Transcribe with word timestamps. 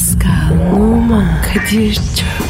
Pascal, 0.00 0.72
Oman, 0.72 1.42
Kadir 1.42 1.94
çok 1.94 2.49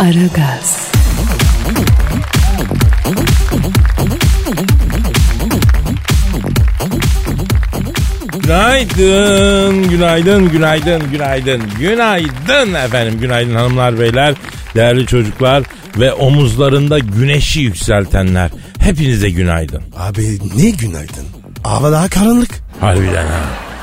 Aragaz, 0.00 0.92
Günaydın, 8.42 9.88
günaydın, 9.88 10.48
günaydın, 10.48 11.10
günaydın, 11.10 11.62
günaydın 11.78 12.74
efendim, 12.74 13.20
günaydın 13.20 13.54
hanımlar 13.54 13.98
beyler, 14.00 14.34
değerli 14.74 15.06
çocuklar 15.06 15.62
ve 15.96 16.12
omuzlarında 16.12 16.98
güneşi 16.98 17.60
yükseltenler. 17.60 18.50
Hepinize 18.78 19.30
günaydın. 19.30 19.82
Abi 19.96 20.38
ne 20.56 20.70
günaydın. 20.70 21.26
Hava 21.64 21.92
daha 21.92 22.08
karanlık. 22.08 22.50
Harbiden 22.80 23.26
ha. 23.26 23.40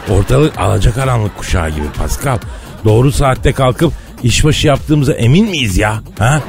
Ortalık 0.10 0.58
alacakaranlık 0.60 1.38
kuşağı 1.38 1.70
gibi 1.70 1.92
Pascal. 1.98 2.38
Doğru 2.86 3.12
saatte 3.12 3.54
kalkıp 3.54 3.94
işbaşı 4.24 4.68
yaptığımıza 4.68 5.14
emin 5.14 5.50
miyiz 5.50 5.78
ya? 5.78 6.02
Ha? 6.20 6.42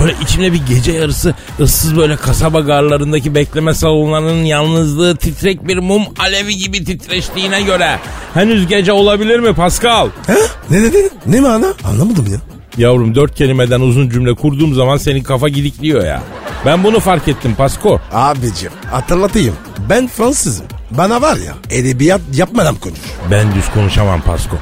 Böyle 0.00 0.14
içimde 0.22 0.52
bir 0.52 0.66
gece 0.66 0.92
yarısı 0.92 1.34
ıssız 1.60 1.96
böyle 1.96 2.16
kasaba 2.16 2.60
garlarındaki 2.60 3.34
bekleme 3.34 3.74
salonlarının 3.74 4.44
yalnızlığı 4.44 5.16
titrek 5.16 5.68
bir 5.68 5.78
mum 5.78 6.02
alevi 6.18 6.56
gibi 6.56 6.84
titreştiğine 6.84 7.62
göre 7.62 7.98
henüz 8.34 8.66
gece 8.66 8.92
olabilir 8.92 9.38
mi 9.40 9.54
Pascal? 9.54 10.08
He? 10.26 10.36
Ne 10.70 10.82
dedin? 10.82 11.10
Ne 11.26 11.40
mana? 11.40 11.74
Anlamadım 11.84 12.26
ya. 12.32 12.38
Yavrum 12.78 13.14
dört 13.14 13.34
kelimeden 13.34 13.80
uzun 13.80 14.10
cümle 14.10 14.34
kurduğum 14.34 14.74
zaman 14.74 14.96
senin 14.96 15.22
kafa 15.22 15.48
gidikliyor 15.48 16.04
ya. 16.04 16.22
Ben 16.66 16.84
bunu 16.84 17.00
fark 17.00 17.28
ettim 17.28 17.54
Pasko. 17.54 18.00
Abicim 18.12 18.72
hatırlatayım. 18.90 19.54
Ben 19.90 20.08
Fransızım. 20.08 20.66
Bana 20.90 21.22
var 21.22 21.36
ya 21.36 21.54
edebiyat 21.70 22.20
yapmadan 22.34 22.74
konuş. 22.74 22.98
Ben 23.30 23.54
düz 23.54 23.68
konuşamam 23.74 24.20
Pasko. 24.20 24.56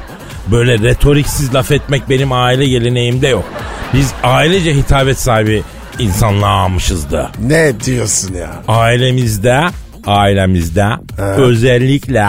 Böyle 0.51 0.79
retoriksiz 0.79 1.53
laf 1.55 1.71
etmek 1.71 2.09
benim 2.09 2.31
aile 2.31 2.67
geleneğimde 2.67 3.27
yok. 3.27 3.45
Biz 3.93 4.13
ailece 4.23 4.75
hitabet 4.75 5.19
sahibi 5.19 5.63
insanlığımışız 5.99 7.11
da. 7.11 7.31
Ne 7.47 7.79
diyorsun 7.79 8.33
ya? 8.33 8.49
Ailemizde, 8.67 9.61
ailemizde 10.07 10.85
özellikle 11.17 12.25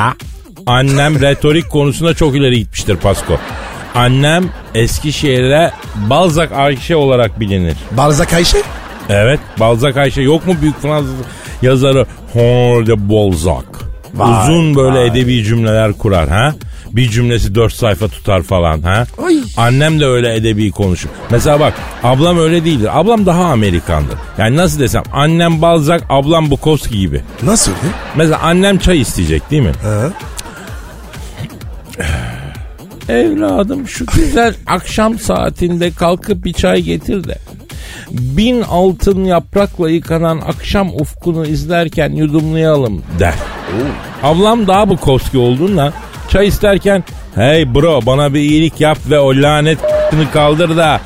annem 0.67 1.21
retorik 1.21 1.71
konusunda 1.71 2.15
çok 2.15 2.37
ileri 2.37 2.59
gitmiştir 2.59 2.97
Pasko. 2.97 3.39
Annem 3.95 4.45
Eskişehir'e 4.75 5.71
Balzac 6.11 6.53
Ayşe 6.53 6.97
olarak 6.97 7.41
bilinir. 7.41 7.77
Barzak 7.91 8.33
Ayşe? 8.33 8.59
Evet 9.09 9.41
Balzac 9.61 9.97
Ayşe 9.97 10.23
yok 10.23 10.47
mu 10.47 10.55
büyük 10.63 10.83
Fransız 10.83 11.15
yazarı 11.63 12.07
Henri 12.33 12.87
de 12.87 13.09
Balzac? 13.11 13.65
Vay, 14.15 14.31
Uzun 14.45 14.77
böyle 14.77 14.99
vay. 14.99 15.07
edebi 15.09 15.45
cümleler 15.45 15.93
kurar 15.93 16.29
ha. 16.29 16.55
Bir 16.97 17.11
cümlesi 17.11 17.55
dört 17.55 17.73
sayfa 17.73 18.09
tutar 18.09 18.43
falan 18.43 18.83
ha. 18.83 19.07
Ay. 19.27 19.37
Annem 19.57 20.01
de 20.01 20.07
öyle 20.07 20.35
edebi 20.35 20.71
konuşur. 20.71 21.09
Mesela 21.31 21.61
bak 21.61 21.75
ablam 22.03 22.39
öyle 22.39 22.65
değildir. 22.65 23.01
Ablam 23.01 23.27
daha 23.27 23.45
Amerikandır. 23.45 24.15
Yani 24.39 24.57
nasıl 24.57 24.81
desem 24.81 25.03
annem 25.13 25.63
Balzac 25.63 26.03
ablam 26.09 26.51
Bukowski 26.51 26.99
gibi. 26.99 27.23
Nasıl 27.43 27.71
ya? 27.71 27.79
Mesela 28.17 28.39
annem 28.43 28.79
çay 28.79 29.01
isteyecek 29.01 29.51
değil 29.51 29.63
mi? 29.63 29.73
Ha? 29.83 30.11
Evladım 33.09 33.89
şu 33.89 34.07
güzel 34.07 34.55
akşam 34.67 35.19
saatinde 35.19 35.91
kalkıp 35.91 36.45
bir 36.45 36.53
çay 36.53 36.83
getir 36.83 37.25
de. 37.25 37.39
Bin 38.11 38.63
altın 38.63 39.25
yaprakla 39.25 39.91
yıkanan 39.91 40.39
akşam 40.39 40.89
ufkunu 40.89 41.47
izlerken 41.47 42.11
yudumlayalım 42.13 43.03
der. 43.19 43.35
Ablam 44.23 44.67
daha 44.67 44.89
bu 44.89 44.97
koski 44.97 45.39
olduğundan 45.39 45.93
çay 46.29 46.47
isterken 46.47 47.05
hey 47.35 47.75
bro 47.75 48.01
bana 48.07 48.35
bir 48.35 48.41
iyilik 48.41 48.81
yap 48.81 48.99
ve 49.11 49.19
o 49.19 49.31
lanet 49.35 49.79
kaldır 50.33 50.77
da 50.77 51.01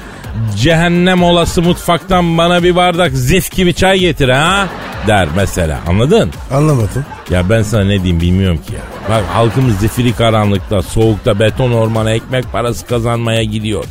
cehennem 0.57 1.23
olası 1.23 1.63
mutfaktan 1.63 2.39
bana 2.39 2.63
bir 2.63 2.77
bardak 2.77 3.13
zif 3.13 3.57
gibi 3.57 3.75
çay 3.75 3.99
getir 3.99 4.29
ha 4.29 4.69
der 5.07 5.29
mesela 5.37 5.79
anladın? 5.89 6.31
Anlamadım. 6.53 7.05
Ya 7.31 7.51
ben 7.51 7.63
sana 7.63 7.85
ne 7.85 8.03
diyeyim 8.03 8.21
bilmiyorum 8.21 8.59
ki 8.67 8.75
ya. 8.75 8.81
Bak 9.11 9.25
halkımız 9.33 9.79
zifiri 9.79 10.13
karanlıkta, 10.13 10.83
soğukta 10.83 11.39
beton 11.39 11.73
ormana 11.73 12.11
ekmek 12.11 12.53
parası 12.53 12.87
kazanmaya 12.87 13.43
gidiyor. 13.43 13.85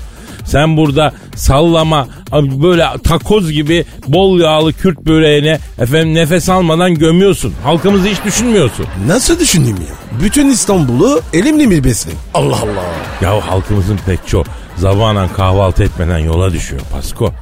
Sen 0.48 0.78
burada 0.78 1.14
sallama 1.36 2.08
böyle 2.34 2.86
takoz 3.04 3.52
gibi 3.52 3.86
bol 4.08 4.40
yağlı 4.40 4.74
Kürt 4.74 4.98
böreğine 5.06 5.60
efendim 5.80 6.14
nefes 6.14 6.50
almadan 6.50 6.96
gömüyorsun. 6.96 7.54
Halkımızı 7.64 8.08
hiç 8.08 8.24
düşünmüyorsun. 8.26 8.86
Nasıl 9.08 9.40
düşüneyim 9.40 9.78
ya? 9.78 10.22
Bütün 10.24 10.50
İstanbul'u 10.50 11.22
elimle 11.34 11.66
mi 11.66 11.84
besleyeyim? 11.84 12.24
Allah 12.34 12.56
Allah. 12.56 12.84
Ya 13.22 13.48
halkımızın 13.48 14.00
pek 14.06 14.28
çok 14.28 14.46
zabanan 14.78 15.30
kahvaltı 15.30 15.84
etmeden 15.84 16.18
yola 16.20 16.54
düşüyor 16.54 16.82
Pasko. 16.94 17.34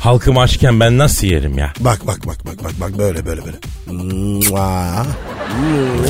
Halkım 0.00 0.38
açken 0.38 0.80
ben 0.80 0.98
nasıl 0.98 1.26
yerim 1.26 1.58
ya? 1.58 1.72
Bak 1.80 2.06
bak 2.06 2.18
bak 2.26 2.46
bak 2.46 2.64
bak 2.64 2.72
bak 2.80 2.98
böyle 2.98 3.26
böyle 3.26 3.40
böyle. 3.44 3.56
Mua. 4.50 5.06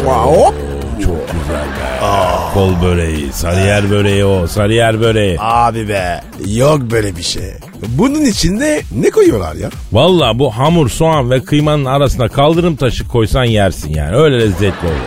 Mua, 0.04 0.14
hop. 0.24 0.54
Çok 1.04 1.26
güzel 1.32 1.66
be. 1.66 2.02
Kol 2.54 2.82
böreği, 2.82 3.32
sarıyer 3.32 3.90
böreği 3.90 4.24
o, 4.24 4.46
sarıyer 4.46 5.00
böreği. 5.00 5.36
Abi 5.40 5.88
be. 5.88 6.20
Yok 6.46 6.80
böyle 6.80 7.16
bir 7.16 7.22
şey. 7.22 7.42
Bunun 7.88 8.24
içinde 8.24 8.82
ne 8.96 9.10
koyuyorlar 9.10 9.54
ya? 9.54 9.70
Valla 9.92 10.38
bu 10.38 10.50
hamur, 10.50 10.88
soğan 10.88 11.30
ve 11.30 11.42
kıymanın 11.44 11.84
arasına 11.84 12.28
kaldırım 12.28 12.76
taşı 12.76 13.08
koysan 13.08 13.44
yersin 13.44 13.94
yani. 13.94 14.16
Öyle 14.16 14.40
lezzetli 14.40 14.86
oluyor. 14.86 15.00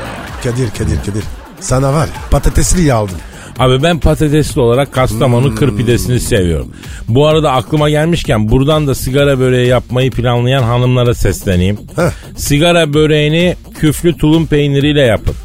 Kadir 0.43 0.69
Kadir 0.69 0.97
Kadir. 1.05 1.23
Sana 1.59 1.93
var 1.93 2.09
patatesli 2.31 2.81
yağ 2.83 2.95
aldım. 2.95 3.17
Abi 3.59 3.83
ben 3.83 3.99
patatesli 3.99 4.61
olarak 4.61 4.93
Kastamonu 4.93 5.55
kır 5.55 5.77
pidesini 5.77 6.19
seviyorum. 6.19 6.71
Bu 7.07 7.27
arada 7.27 7.51
aklıma 7.51 7.89
gelmişken 7.89 8.49
buradan 8.49 8.87
da 8.87 8.95
sigara 8.95 9.39
böreği 9.39 9.67
yapmayı 9.67 10.11
planlayan 10.11 10.63
hanımlara 10.63 11.13
sesleneyim. 11.13 11.77
Heh. 11.95 12.37
Sigara 12.37 12.93
böreğini 12.93 13.55
küflü 13.79 14.17
tulum 14.17 14.47
peyniriyle 14.47 15.01
yapın. 15.01 15.35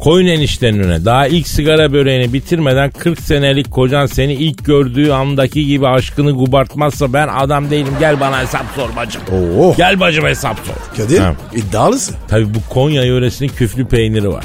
Koyun 0.00 0.26
eniştenin 0.26 0.78
önüne. 0.78 1.04
Daha 1.04 1.26
ilk 1.26 1.48
sigara 1.48 1.92
böreğini 1.92 2.32
bitirmeden 2.32 2.90
40 2.90 3.20
senelik 3.20 3.70
kocan 3.70 4.06
seni 4.06 4.32
ilk 4.32 4.64
gördüğü 4.64 5.10
andaki 5.10 5.66
gibi 5.66 5.88
aşkını 5.88 6.32
gubartmazsa 6.32 7.12
ben 7.12 7.28
adam 7.28 7.70
değilim. 7.70 7.94
Gel 8.00 8.20
bana 8.20 8.40
hesap 8.42 8.64
sor 8.76 8.96
bacım. 8.96 9.22
Oo. 9.32 9.74
Gel 9.76 10.00
bacım 10.00 10.24
hesap 10.24 10.56
sor. 10.58 10.96
Kadir 11.04 11.18
Ha. 11.18 11.34
iddialısın. 11.54 12.16
Tabii 12.28 12.54
bu 12.54 12.58
Konya 12.74 13.04
yöresinin 13.04 13.48
küflü 13.48 13.86
peyniri 13.86 14.28
var. 14.28 14.44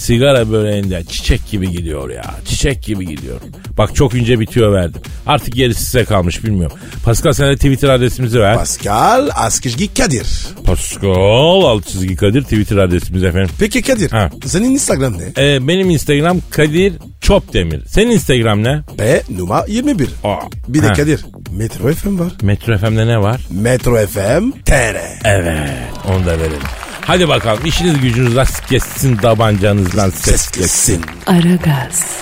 Sigara 0.00 0.50
böreğinde 0.50 1.04
çiçek 1.08 1.50
gibi 1.50 1.70
gidiyor 1.70 2.10
ya. 2.10 2.24
Çiçek 2.44 2.82
gibi 2.82 3.06
gidiyor. 3.06 3.40
Bak 3.78 3.94
çok 3.94 4.14
ince 4.14 4.40
bitiyor 4.40 4.72
verdim. 4.72 5.00
Artık 5.26 5.54
gerisi 5.54 5.84
size 5.84 6.04
kalmış 6.04 6.44
bilmiyorum. 6.44 6.76
Pascal 7.04 7.32
sen 7.32 7.48
de 7.48 7.56
Twitter 7.56 7.88
adresimizi 7.88 8.40
ver. 8.40 8.56
Pascal 8.56 9.28
Askışgi 9.34 9.94
Kadir. 9.94 10.26
Pascal 10.64 11.62
alt 11.64 11.86
çizgi 11.86 12.16
Kadir 12.16 12.42
Twitter 12.42 12.76
adresimiz 12.76 13.24
efendim. 13.24 13.50
Peki 13.58 13.82
Kadir 13.82 14.10
Ha. 14.10 14.30
senin 14.46 14.70
Instagram 14.70 15.18
ne? 15.18 15.24
Ee, 15.44 15.68
benim 15.68 15.90
Instagram 15.90 16.38
Kadir 16.50 16.92
Çopdemir. 17.20 17.82
Senin 17.86 18.10
Instagram 18.10 18.64
ne? 18.64 18.82
B 18.98 19.22
numara 19.38 19.64
21. 19.68 20.08
Aa, 20.24 20.36
Bir 20.68 20.82
de 20.82 20.86
ha. 20.86 20.92
Kadir 20.92 21.24
Metro 21.52 21.92
FM 21.92 22.18
var. 22.18 22.32
Metro 22.42 22.78
FM'de 22.78 23.06
ne 23.06 23.18
var? 23.20 23.40
Metro 23.50 24.06
FM 24.06 24.50
TR. 24.64 24.96
Evet 25.24 25.70
onu 26.08 26.26
da 26.26 26.38
verelim. 26.38 26.58
Hadi 27.06 27.28
bakalım 27.28 27.66
işiniz 27.66 28.00
gücünüz 28.00 28.36
rast 28.36 28.66
kessin 28.66 29.16
tabancanızdan 29.16 30.10
ses 30.10 30.50
kessin. 30.50 31.04
Aragaz, 31.26 32.18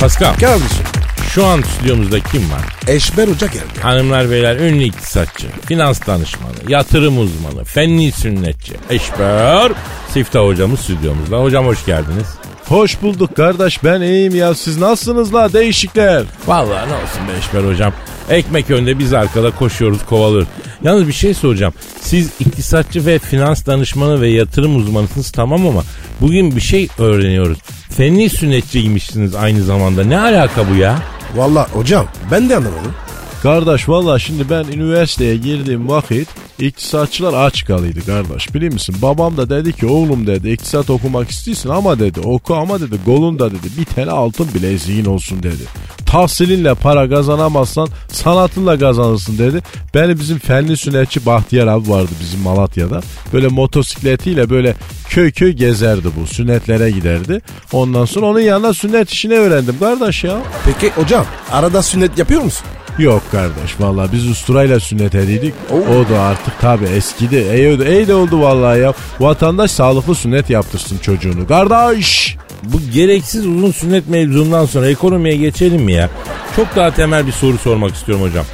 Pascal 0.00 0.34
Kardeşim 0.34 0.86
şu 1.30 1.46
an 1.46 1.62
stüdyomuzda 1.62 2.20
kim 2.20 2.50
var? 2.50 2.94
Eşber 2.94 3.28
Hoca 3.28 3.46
geldi. 3.46 3.80
Hanımlar 3.82 4.30
beyler 4.30 4.56
ünlü 4.56 4.84
iktisatçı, 4.84 5.46
finans 5.66 6.06
danışmanı, 6.06 6.54
yatırım 6.68 7.18
uzmanı, 7.18 7.64
fenli 7.64 8.12
sünnetçi, 8.12 8.72
eşber 8.90 9.72
Siftah 10.12 10.40
hocamız 10.40 10.80
stüdyomuzda. 10.80 11.42
Hocam 11.42 11.66
hoş 11.66 11.84
geldiniz. 11.86 12.26
Hoş 12.68 13.02
bulduk 13.02 13.36
kardeş 13.36 13.84
ben 13.84 14.00
iyiyim 14.00 14.34
ya 14.34 14.54
siz 14.54 14.78
nasılsınız 14.78 15.34
la 15.34 15.52
değişikler? 15.52 16.24
Vallahi 16.46 16.88
ne 16.88 16.94
olsun 16.94 17.28
be 17.28 17.38
Eşber 17.38 17.72
hocam. 17.72 17.92
Ekmek 18.30 18.70
önde 18.70 18.98
biz 18.98 19.12
arkada 19.12 19.50
koşuyoruz 19.50 20.06
kovalıyoruz. 20.06 20.48
Yalnız 20.82 21.08
bir 21.08 21.12
şey 21.12 21.34
soracağım. 21.34 21.74
Siz 22.00 22.30
iktisatçı 22.40 23.06
ve 23.06 23.18
finans 23.18 23.66
danışmanı 23.66 24.20
ve 24.20 24.28
yatırım 24.28 24.76
uzmanısınız 24.76 25.30
tamam 25.30 25.66
ama 25.66 25.82
bugün 26.20 26.56
bir 26.56 26.60
şey 26.60 26.88
öğreniyoruz. 26.98 27.58
Fenli 27.96 28.30
sünnetçiymişsiniz 28.30 29.34
aynı 29.34 29.62
zamanda. 29.62 30.04
Ne 30.04 30.18
alaka 30.20 30.70
bu 30.70 30.74
ya? 30.74 30.98
Valla 31.36 31.68
hocam 31.72 32.06
ben 32.30 32.48
de 32.48 32.56
anlamadım. 32.56 32.94
Kardeş 33.42 33.88
valla 33.88 34.18
şimdi 34.18 34.50
ben 34.50 34.64
üniversiteye 34.64 35.36
girdiğim 35.36 35.88
vakit 35.88 36.28
iktisatçılar 36.58 37.46
aç 37.46 37.64
kalıydı 37.64 38.06
kardeş 38.06 38.54
biliyor 38.54 38.72
musun? 38.72 38.96
Babam 39.02 39.36
da 39.36 39.50
dedi 39.50 39.72
ki 39.72 39.86
oğlum 39.86 40.26
dedi 40.26 40.50
iktisat 40.50 40.90
okumak 40.90 41.30
istiyorsun 41.30 41.70
ama 41.70 41.98
dedi 41.98 42.20
oku 42.20 42.54
ama 42.54 42.80
dedi 42.80 42.96
golunda 43.06 43.50
dedi 43.50 43.68
bir 43.78 43.84
tane 43.84 44.10
altın 44.10 44.48
bileziğin 44.54 45.04
olsun 45.04 45.42
dedi. 45.42 45.62
Tahsilinle 46.06 46.74
para 46.74 47.08
kazanamazsan 47.08 47.88
sanatınla 48.08 48.78
kazanırsın 48.78 49.38
dedi. 49.38 49.62
Beni 49.94 50.18
bizim 50.18 50.38
fenli 50.38 50.76
sünnetçi 50.76 51.26
Bahtiyar 51.26 51.66
abi 51.66 51.90
vardı 51.90 52.10
bizim 52.20 52.40
Malatya'da. 52.40 53.00
Böyle 53.32 53.48
motosikletiyle 53.48 54.50
böyle 54.50 54.74
köy 55.08 55.32
köy 55.32 55.52
gezerdi 55.52 56.08
bu. 56.20 56.26
Sünnetlere 56.26 56.90
giderdi. 56.90 57.42
Ondan 57.72 58.04
sonra 58.04 58.26
onun 58.26 58.40
yanına 58.40 58.74
sünnet 58.74 59.10
işini 59.10 59.34
öğrendim 59.34 59.76
kardeş 59.80 60.24
ya. 60.24 60.38
Peki 60.64 60.90
hocam 60.94 61.26
arada 61.52 61.82
sünnet 61.82 62.18
yapıyor 62.18 62.42
musun? 62.42 62.66
Yok 62.98 63.22
kardeş 63.32 63.80
vallahi 63.80 64.12
biz 64.12 64.28
usturayla 64.28 64.80
sünnet 64.80 65.14
ediydik. 65.14 65.54
O 65.70 66.10
da 66.14 66.20
artık 66.20 66.60
tabi 66.60 66.84
eskidi. 66.84 67.36
Oldu- 67.36 67.88
iyi 67.88 68.08
de 68.08 68.14
oldu 68.14 68.40
vallahi 68.40 68.80
ya. 68.80 68.92
Vatandaş 69.20 69.70
sağlıklı 69.70 70.14
sünnet 70.14 70.50
yaptırsın 70.50 70.98
çocuğunu. 70.98 71.46
Kardeş. 71.48 72.36
Bu 72.62 72.80
gereksiz 72.94 73.46
uzun 73.46 73.70
sünnet 73.72 74.08
mevzundan 74.08 74.64
sonra 74.66 74.88
ekonomiye 74.88 75.36
geçelim 75.36 75.82
mi 75.82 75.92
ya? 75.92 76.10
Çok 76.56 76.76
daha 76.76 76.90
temel 76.94 77.26
bir 77.26 77.32
soru 77.32 77.58
sormak 77.58 77.94
istiyorum 77.94 78.24
hocam. 78.24 78.44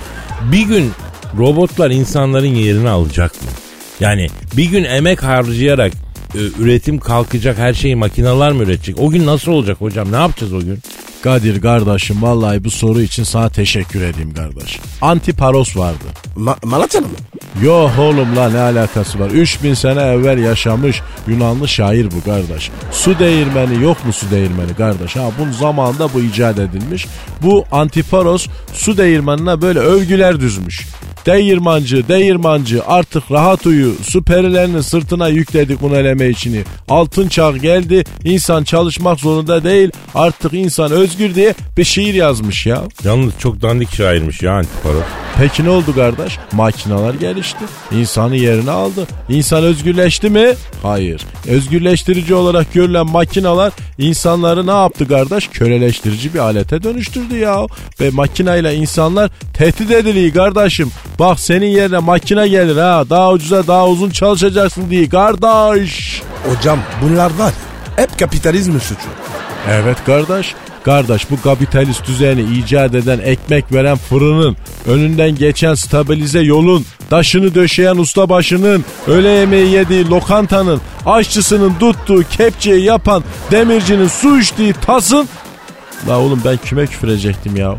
Bir 0.53 0.63
gün 0.63 0.91
robotlar 1.39 1.91
insanların 1.91 2.47
yerini 2.55 2.89
alacak 2.89 3.35
mı? 3.43 3.49
Yani 4.01 4.27
bir 4.57 4.65
gün 4.65 4.85
emek 4.85 5.23
harcayarak 5.23 5.93
e, 6.35 6.39
üretim 6.63 6.99
kalkacak 6.99 7.59
her 7.59 7.75
şeyi 7.75 7.97
makineler 7.97 8.53
mı 8.53 8.63
üretecek? 8.63 8.97
O 9.01 9.11
gün 9.11 9.27
nasıl 9.27 9.53
olacak 9.53 9.81
hocam? 9.81 10.13
Ne 10.13 10.17
yapacağız 10.17 10.53
o 10.53 10.61
gün? 10.61 10.79
Kadir 11.25 11.61
kardeşim 11.61 12.23
vallahi 12.23 12.65
bu 12.65 12.71
soru 12.71 13.01
için 13.01 13.25
sana 13.25 13.49
teşekkür 13.49 14.03
edeyim 14.03 14.35
kardeş. 14.35 14.79
Antiparos 15.01 15.77
vardı. 15.77 16.05
Ma- 16.37 16.67
Malatyalı 16.67 17.07
mı? 17.07 17.15
Yo 17.63 17.91
oğlum 17.99 18.37
la 18.37 18.51
ne 18.51 18.59
alakası 18.59 19.19
var? 19.19 19.31
3000 19.31 19.75
sene 19.75 20.01
evvel 20.01 20.39
yaşamış 20.39 21.01
Yunanlı 21.29 21.69
şair 21.69 22.11
bu 22.11 22.25
kardeş. 22.25 22.71
Su 22.93 23.19
değirmeni 23.19 23.83
yok 23.83 24.05
mu 24.07 24.13
su 24.13 24.31
değirmeni 24.31 24.75
kardeş? 24.77 25.17
Ha 25.17 25.31
bunun 25.39 25.53
zamanında 25.53 26.15
bu 26.15 26.21
icat 26.21 26.59
edilmiş. 26.59 27.07
Bu 27.43 27.65
Antiparos 27.73 28.47
su 28.73 28.97
değirmenine 28.97 29.63
böyle 29.63 29.79
övgüler 29.79 30.41
düzmüş. 30.41 30.87
Değirmancı, 31.27 32.09
değirmancı 32.09 32.85
artık 32.87 33.31
rahat 33.31 33.67
uyu. 33.67 33.95
Su 34.03 34.25
perilerinin 34.25 34.81
sırtına 34.81 35.29
yükledik 35.29 35.83
un 35.83 35.95
eleme 35.95 36.29
içini. 36.29 36.65
Altın 36.89 37.29
çağ 37.29 37.51
geldi. 37.51 38.05
İnsan 38.25 38.65
çalışmak 38.65 39.21
zorunda 39.21 39.65
değil. 39.65 39.91
Artık 40.15 40.53
insan 40.53 40.93
özgür 41.15 41.35
diye 41.35 41.55
bir 41.77 41.85
şiir 41.85 42.15
yazmış 42.15 42.67
ya. 42.67 42.83
Yalnız 43.05 43.33
çok 43.39 43.63
dandik 43.63 43.95
şairmiş 43.95 44.43
ya 44.43 44.53
Antiparos. 44.53 45.03
Peki 45.39 45.65
ne 45.65 45.71
oldu 45.71 45.95
kardeş? 45.95 46.39
Makineler 46.53 47.15
gelişti. 47.15 47.65
İnsanı 47.93 48.37
yerine 48.37 48.71
aldı. 48.71 49.07
İnsan 49.29 49.65
özgürleşti 49.65 50.31
mi? 50.31 50.55
Hayır. 50.83 51.23
Özgürleştirici 51.49 52.35
olarak 52.35 52.73
görülen 52.73 53.07
makineler 53.07 53.73
insanları 53.99 54.67
ne 54.67 54.71
yaptı 54.71 55.09
kardeş? 55.09 55.49
Köleleştirici 55.49 56.35
bir 56.35 56.39
alete 56.39 56.83
dönüştürdü 56.83 57.37
ya. 57.37 57.67
Ve 58.01 58.11
makineyle 58.11 58.75
insanlar 58.75 59.31
tehdit 59.55 59.91
ediliyor 59.91 60.35
kardeşim. 60.35 60.91
Bak 61.19 61.41
senin 61.41 61.67
yerine 61.67 61.99
makine 61.99 62.49
gelir 62.49 62.77
ha. 62.77 63.05
Daha 63.11 63.33
ucuza 63.33 63.67
daha 63.67 63.89
uzun 63.89 64.11
çalışacaksın 64.11 64.91
diye 64.91 65.09
kardeş. 65.09 66.23
Hocam 66.49 66.79
bunlar 67.03 67.31
var 67.39 67.53
hep 67.97 68.19
kapitalizmin 68.19 68.79
suçu. 68.79 69.09
Evet 69.71 69.97
kardeş. 70.07 70.55
Kardeş 70.85 71.31
bu 71.31 71.43
kapitalist 71.43 72.07
düzeni 72.07 72.43
icat 72.43 72.95
eden 72.95 73.19
ekmek 73.19 73.73
veren 73.73 73.97
fırının, 73.97 74.57
önünden 74.87 75.35
geçen 75.35 75.75
stabilize 75.75 76.41
yolun, 76.41 76.87
taşını 77.11 77.55
döşeyen 77.55 77.97
ustabaşının, 77.97 78.85
öğle 79.07 79.29
yemeği 79.29 79.71
yediği 79.71 80.09
lokantanın, 80.11 80.81
aşçısının 81.07 81.75
tuttuğu 81.75 82.23
kepçeyi 82.31 82.85
yapan 82.85 83.25
demircinin 83.51 84.09
su 84.09 84.41
içtiği 84.41 84.73
tasın... 84.73 85.29
La 86.09 86.19
oğlum 86.21 86.43
ben 86.45 86.57
kime 86.57 86.87
küfür 86.87 87.09
edecektim 87.09 87.57
ya? 87.57 87.75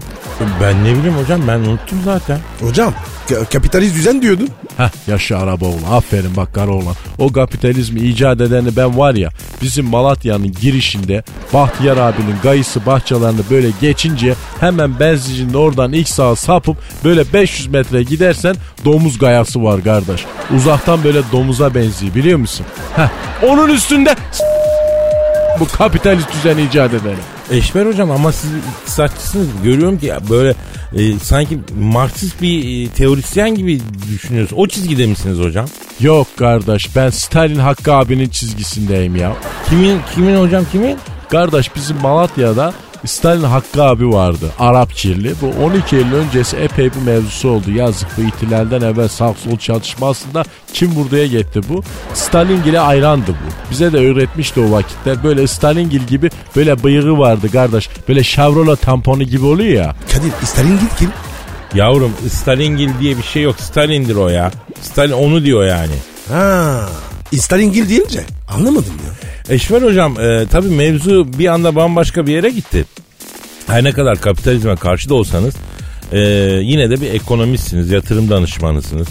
Ben 0.61 0.83
ne 0.83 0.97
bileyim 0.97 1.17
hocam 1.17 1.41
ben 1.47 1.59
unuttum 1.59 2.01
zaten. 2.05 2.39
Hocam 2.59 2.93
ka- 3.29 3.45
kapitalist 3.53 3.95
düzen 3.95 4.21
diyordun. 4.21 4.49
Heh 4.77 4.89
yaşa 5.07 5.37
araba 5.37 5.65
oğlan 5.65 5.91
aferin 5.91 6.35
bak 6.37 6.53
kara 6.53 6.71
oğlan. 6.71 6.95
O 7.19 7.31
kapitalizmi 7.31 7.99
icat 7.99 8.41
edeni 8.41 8.75
ben 8.77 8.97
var 8.97 9.15
ya 9.15 9.29
bizim 9.61 9.85
Malatya'nın 9.85 10.51
girişinde 10.61 11.23
Bahtiyar 11.53 11.97
abinin 11.97 12.35
gayısı 12.43 12.85
bahçelerini 12.85 13.41
böyle 13.49 13.67
geçince 13.81 14.35
hemen 14.59 14.99
benzincinin 14.99 15.53
oradan 15.53 15.93
ilk 15.93 16.09
sağa 16.09 16.35
sapıp 16.35 16.77
böyle 17.03 17.33
500 17.33 17.67
metre 17.67 18.03
gidersen 18.03 18.55
domuz 18.85 19.19
gayası 19.19 19.63
var 19.63 19.83
kardeş. 19.83 20.25
Uzaktan 20.55 21.03
böyle 21.03 21.21
domuza 21.31 21.75
benziyor 21.75 22.15
biliyor 22.15 22.39
musun? 22.39 22.65
Heh 22.95 23.09
onun 23.43 23.69
üstünde 23.69 24.15
bu 25.59 25.67
kapitalist 25.67 26.33
düzeni 26.33 26.61
icat 26.61 26.93
edeni. 26.93 27.34
Eşber 27.51 27.85
hocam 27.85 28.11
ama 28.11 28.31
siz 28.31 28.49
iktisatçısınız. 28.81 29.47
Görüyorum 29.63 29.99
ki 29.99 30.13
böyle 30.29 30.55
e, 30.95 31.19
sanki 31.19 31.59
Marksist 31.79 32.41
bir 32.41 32.85
e, 32.85 32.89
teorisyen 32.89 33.55
gibi 33.55 33.81
düşünüyorsunuz. 34.13 34.61
O 34.61 34.67
çizgide 34.67 35.05
misiniz 35.05 35.39
hocam? 35.39 35.65
Yok 35.99 36.27
kardeş 36.37 36.95
ben 36.95 37.09
Stalin 37.09 37.59
Hakkı 37.59 37.93
abinin 37.93 38.29
çizgisindeyim 38.29 39.15
ya. 39.15 39.33
Kimin 39.69 39.99
kimin 40.15 40.35
hocam 40.35 40.65
kimin? 40.71 40.97
Kardeş 41.29 41.75
bizim 41.75 41.97
Malatya'da 41.97 42.73
Stalin 43.05 43.43
Hakkı 43.43 43.83
abi 43.83 44.09
vardı. 44.11 44.51
Arap 44.59 44.95
kirli. 44.95 45.33
Bu 45.41 45.63
12 45.65 45.95
Eylül 45.95 46.13
öncesi 46.13 46.57
epey 46.57 46.85
bir 46.85 47.01
mevzusu 47.01 47.49
oldu. 47.49 47.71
Yazık 47.71 48.07
bu 48.17 48.21
ihtilalden 48.21 48.81
evvel 48.81 49.07
sağ 49.07 49.33
sol 49.33 49.57
çatışmasında 49.57 50.43
kim 50.73 50.95
buraya 50.95 51.27
gitti 51.27 51.61
bu? 51.69 51.83
Stalingil'e 52.13 52.79
ayrandı 52.79 53.31
bu. 53.31 53.71
Bize 53.71 53.93
de 53.93 53.97
öğretmişti 53.97 54.59
o 54.59 54.71
vakitler. 54.71 55.23
Böyle 55.23 55.47
Stalingil 55.47 56.01
gibi 56.01 56.29
böyle 56.55 56.83
bıyığı 56.83 57.17
vardı 57.17 57.51
kardeş. 57.51 57.89
Böyle 58.09 58.23
Chevrolet 58.23 58.81
tamponu 58.81 59.23
gibi 59.23 59.45
oluyor 59.45 59.83
ya. 59.83 59.95
Kadir 60.13 60.31
Stalin 60.47 60.79
git 60.79 60.95
kim? 60.99 61.09
Yavrum 61.73 62.11
Stalingil 62.29 62.89
diye 62.99 63.17
bir 63.17 63.23
şey 63.23 63.43
yok. 63.43 63.55
Stalin'dir 63.59 64.15
o 64.15 64.29
ya. 64.29 64.51
Stalin 64.81 65.13
onu 65.13 65.43
diyor 65.43 65.65
yani. 65.65 65.93
Ha, 66.29 66.89
Stalingil 67.39 67.89
deyince 67.89 68.23
anlamadım 68.49 68.93
ya. 69.05 69.29
Eşver 69.49 69.81
hocam 69.81 70.19
e, 70.19 70.45
tabii 70.51 70.67
mevzu 70.67 71.27
bir 71.39 71.47
anda 71.47 71.75
bambaşka 71.75 72.27
bir 72.27 72.31
yere 72.33 72.49
gitti. 72.49 72.85
Her 73.67 73.83
ne 73.83 73.91
kadar 73.91 74.21
kapitalizme 74.21 74.75
karşı 74.75 75.09
da 75.09 75.13
olsanız 75.15 75.55
e, 76.11 76.19
yine 76.63 76.89
de 76.89 77.01
bir 77.01 77.13
ekonomistsiniz, 77.13 77.91
yatırım 77.91 78.29
danışmanısınız. 78.29 79.07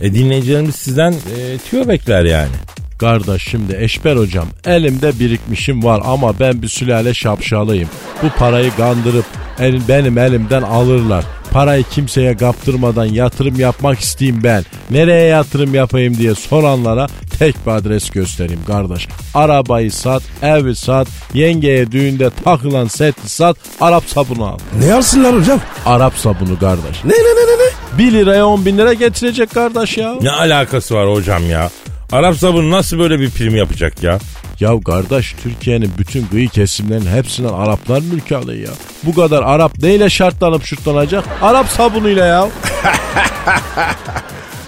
E, 0.00 0.14
dinleyicilerimiz 0.14 0.74
sizden 0.76 1.12
e, 1.12 1.58
tüyo 1.70 1.88
bekler 1.88 2.24
yani. 2.24 2.52
Kardeş 2.98 3.42
şimdi 3.42 3.76
Eşber 3.80 4.16
hocam 4.16 4.46
elimde 4.66 5.18
birikmişim 5.20 5.84
var 5.84 6.02
ama 6.04 6.40
ben 6.40 6.62
bir 6.62 6.68
sülale 6.68 7.14
şapşalıyım. 7.14 7.88
Bu 8.22 8.28
parayı 8.38 8.70
kandırıp 8.76 9.24
el- 9.58 9.88
benim 9.88 10.18
elimden 10.18 10.62
alırlar. 10.62 11.24
Parayı 11.56 11.84
kimseye 11.90 12.36
kaptırmadan 12.36 13.04
yatırım 13.04 13.60
yapmak 13.60 14.00
isteyeyim 14.00 14.44
ben. 14.44 14.64
Nereye 14.90 15.26
yatırım 15.26 15.74
yapayım 15.74 16.16
diye 16.16 16.34
soranlara 16.34 17.06
tek 17.38 17.66
bir 17.66 17.70
adres 17.70 18.10
göstereyim 18.10 18.64
kardeş. 18.66 19.08
Arabayı 19.34 19.92
sat, 19.92 20.22
evi 20.42 20.76
sat, 20.76 21.08
yengeye 21.34 21.92
düğünde 21.92 22.30
takılan 22.44 22.86
seti 22.86 23.28
sat, 23.28 23.56
Arap 23.80 24.04
sabunu 24.04 24.46
al. 24.46 24.58
Ne 24.78 24.94
alsınlar 24.94 25.36
hocam? 25.36 25.60
Arap 25.86 26.14
sabunu 26.14 26.58
kardeş. 26.58 27.04
Ne 27.04 27.14
ne 27.14 27.16
ne 27.16 27.46
ne 27.46 27.64
ne? 27.64 27.98
1 27.98 28.12
liraya 28.12 28.46
10 28.46 28.66
bin 28.66 28.78
lira 28.78 28.92
getirecek 28.92 29.50
kardeş 29.50 29.98
ya. 29.98 30.14
Ne 30.22 30.30
alakası 30.30 30.94
var 30.94 31.12
hocam 31.12 31.50
ya? 31.50 31.70
Arap 32.12 32.36
sabunu 32.36 32.70
nasıl 32.70 32.98
böyle 32.98 33.20
bir 33.20 33.30
prim 33.30 33.56
yapacak 33.56 34.02
ya? 34.02 34.18
Ya 34.60 34.80
kardeş 34.80 35.34
Türkiye'nin 35.42 35.92
bütün 35.98 36.26
kıyı 36.26 36.48
kesimlerinin 36.48 37.10
hepsinden 37.10 37.52
Araplar 37.52 38.00
mülk 38.00 38.32
alıyor 38.32 38.68
ya. 38.68 38.74
Bu 39.02 39.14
kadar 39.14 39.42
Arap 39.42 39.78
neyle 39.82 40.10
şartlanıp 40.10 40.64
şurtlanacak? 40.64 41.24
Arap 41.42 41.68
sabunuyla 41.68 42.26
ya. 42.26 42.48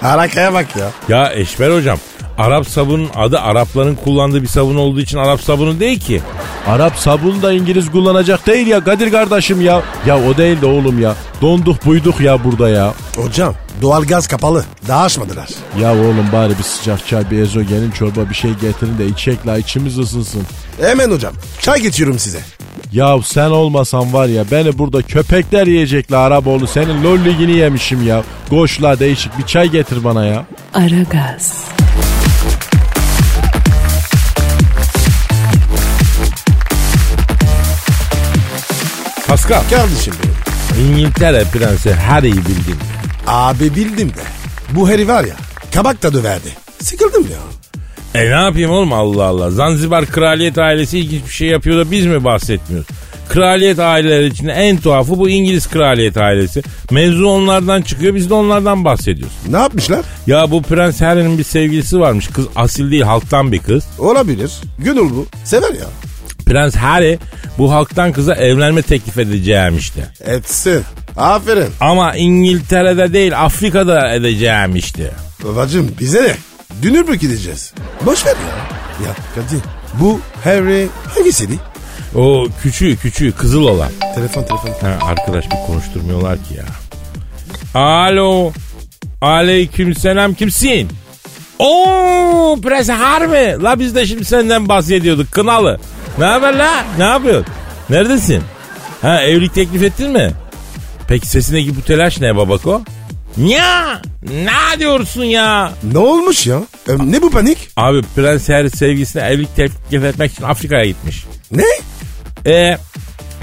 Harakaya 0.00 0.52
bak 0.54 0.66
ya. 0.76 0.90
Ya 1.08 1.32
Eşber 1.32 1.70
hocam 1.70 1.98
Arap 2.38 2.68
sabunun 2.68 3.08
adı 3.14 3.40
Arapların 3.40 3.94
kullandığı 3.94 4.42
bir 4.42 4.48
sabun 4.48 4.76
olduğu 4.76 5.00
için 5.00 5.18
Arap 5.18 5.40
sabunu 5.40 5.80
değil 5.80 6.00
ki. 6.00 6.22
Arap 6.66 6.96
sabunu 6.96 7.42
da 7.42 7.52
İngiliz 7.52 7.90
kullanacak 7.90 8.46
değil 8.46 8.66
ya 8.66 8.84
Kadir 8.84 9.10
kardeşim 9.10 9.60
ya. 9.60 9.82
Ya 10.06 10.24
o 10.24 10.36
değil 10.36 10.60
de 10.60 10.66
oğlum 10.66 11.02
ya. 11.02 11.14
Donduk 11.42 11.86
buyduk 11.86 12.20
ya 12.20 12.44
burada 12.44 12.68
ya. 12.68 12.94
Hocam 13.16 13.54
doğalgaz 13.82 14.26
kapalı. 14.26 14.64
Daha 14.88 15.04
açmadılar. 15.04 15.48
Ya 15.80 15.92
oğlum 15.94 16.26
bari 16.32 16.58
bir 16.58 16.62
sıcak 16.62 17.06
çay, 17.06 17.30
bir 17.30 17.38
ezogelin 17.38 17.90
çorba 17.90 18.30
bir 18.30 18.34
şey 18.34 18.50
getirin 18.54 18.98
de 18.98 19.06
içecek 19.06 19.46
la 19.46 19.58
içimiz 19.58 19.98
ısınsın. 19.98 20.42
Hemen 20.80 21.10
hocam. 21.10 21.32
Çay 21.60 21.80
getiriyorum 21.80 22.18
size. 22.18 22.40
Ya 22.92 23.16
sen 23.24 23.50
olmasan 23.50 24.12
var 24.12 24.26
ya 24.26 24.44
beni 24.50 24.78
burada 24.78 25.02
köpekler 25.02 25.66
yiyecekler 25.66 26.16
Araboğlu. 26.18 26.66
Senin 26.66 27.04
lol 27.04 27.18
ligini 27.24 27.56
yemişim 27.56 28.06
ya. 28.06 28.22
Koş 28.50 28.82
la 28.82 28.98
değişik 28.98 29.38
bir 29.38 29.46
çay 29.46 29.68
getir 29.70 30.04
bana 30.04 30.24
ya. 30.24 30.46
Aragaz, 30.74 31.64
Pascal, 39.26 39.62
Kardeşim 39.70 40.14
benim. 40.22 40.88
İngiltere 40.90 41.44
Prensi 41.44 41.94
Harry'i 41.94 42.36
bildin. 42.36 42.74
mi? 42.74 42.97
Abi 43.28 43.74
bildim 43.74 44.08
de. 44.08 44.22
Bu 44.70 44.90
heri 44.90 45.08
var 45.08 45.24
ya 45.24 45.34
kabak 45.74 46.02
da 46.02 46.12
döverdi. 46.12 46.48
Sıkıldım 46.82 47.22
ya. 47.32 47.38
E 48.20 48.24
ne 48.24 48.44
yapayım 48.44 48.70
oğlum 48.70 48.92
Allah 48.92 49.24
Allah. 49.24 49.50
Zanzibar 49.50 50.06
kraliyet 50.06 50.58
ailesi 50.58 50.98
ilginç 50.98 51.24
bir 51.26 51.32
şey 51.32 51.48
yapıyor 51.48 51.86
da 51.86 51.90
biz 51.90 52.06
mi 52.06 52.24
bahsetmiyoruz? 52.24 52.88
Kraliyet 53.28 53.78
aileleri 53.78 54.26
içinde 54.26 54.52
en 54.52 54.76
tuhafı 54.76 55.18
bu 55.18 55.28
İngiliz 55.28 55.66
kraliyet 55.66 56.16
ailesi. 56.16 56.62
Mevzu 56.90 57.26
onlardan 57.26 57.82
çıkıyor 57.82 58.14
biz 58.14 58.30
de 58.30 58.34
onlardan 58.34 58.84
bahsediyoruz. 58.84 59.36
Ne 59.50 59.56
yapmışlar? 59.56 60.04
Ya 60.26 60.50
bu 60.50 60.62
Prens 60.62 61.00
Harry'nin 61.00 61.38
bir 61.38 61.44
sevgilisi 61.44 62.00
varmış. 62.00 62.28
Kız 62.28 62.46
asil 62.56 62.90
değil 62.90 63.02
halktan 63.02 63.52
bir 63.52 63.58
kız. 63.58 63.84
Olabilir. 63.98 64.52
Gönül 64.78 65.10
bu. 65.10 65.26
Sever 65.44 65.74
ya. 65.74 65.86
Prens 66.46 66.76
Harry 66.76 67.18
bu 67.58 67.72
halktan 67.72 68.12
kıza 68.12 68.34
evlenme 68.34 68.82
teklif 68.82 69.18
edeceğim 69.18 69.76
işte. 69.76 70.00
Etsin. 70.26 70.82
Aferin. 71.18 71.68
Ama 71.80 72.16
İngiltere'de 72.16 73.12
değil 73.12 73.40
Afrika'da 73.44 74.14
edeceğim 74.14 74.76
işte. 74.76 75.10
Babacım 75.44 75.90
bize 76.00 76.22
ne? 76.22 76.34
Dünür 76.82 77.08
mü 77.08 77.16
gideceğiz? 77.16 77.72
Boş 78.06 78.26
ver 78.26 78.30
ya. 78.34 79.06
Ya 79.08 79.14
Kadir 79.34 79.60
bu 79.94 80.20
Harry 80.44 80.88
hangisiydi? 81.14 81.52
O 82.14 82.46
küçüğü 82.62 82.96
küçüğü 82.96 83.32
kızıl 83.32 83.62
olan. 83.62 83.90
Telefon 84.14 84.42
telefon. 84.42 84.88
Ha, 84.88 84.98
arkadaş 85.06 85.44
bir 85.44 85.66
konuşturmuyorlar 85.66 86.36
ki 86.36 86.54
ya. 86.54 86.64
Alo. 87.80 88.52
Aleyküm 89.20 89.94
selam 89.94 90.34
kimsin? 90.34 90.88
Oo 91.58 92.56
Prens 92.62 92.88
Harbi. 92.88 93.62
La 93.62 93.78
biz 93.78 93.94
de 93.94 94.06
şimdi 94.06 94.24
senden 94.24 94.68
bahsediyorduk 94.68 95.32
kınalı. 95.32 95.80
Ne 96.18 96.24
haber 96.24 96.54
la? 96.54 96.70
Ne 96.98 97.04
yapıyorsun? 97.04 97.46
Neredesin? 97.90 98.42
Ha 99.02 99.22
evlilik 99.22 99.54
teklif 99.54 99.82
ettin 99.82 100.10
mi? 100.10 100.30
Peki 101.08 101.26
sesindeki 101.28 101.76
bu 101.76 101.82
telaş 101.82 102.20
ne 102.20 102.36
babako? 102.36 102.82
Ya 103.36 104.02
ne 104.22 104.78
diyorsun 104.78 105.24
ya? 105.24 105.72
Ne 105.92 105.98
olmuş 105.98 106.46
ya? 106.46 106.62
E, 106.88 106.92
ne 106.98 107.22
bu 107.22 107.30
panik? 107.30 107.58
Abi 107.76 108.02
Prens 108.16 108.48
Harry 108.48 108.70
sevgisine 108.70 109.22
evlilik 109.22 109.56
teklif 109.56 110.04
etmek 110.04 110.32
için 110.32 110.42
Afrika'ya 110.42 110.84
gitmiş. 110.84 111.24
Ne? 111.50 111.64
E 112.46 112.78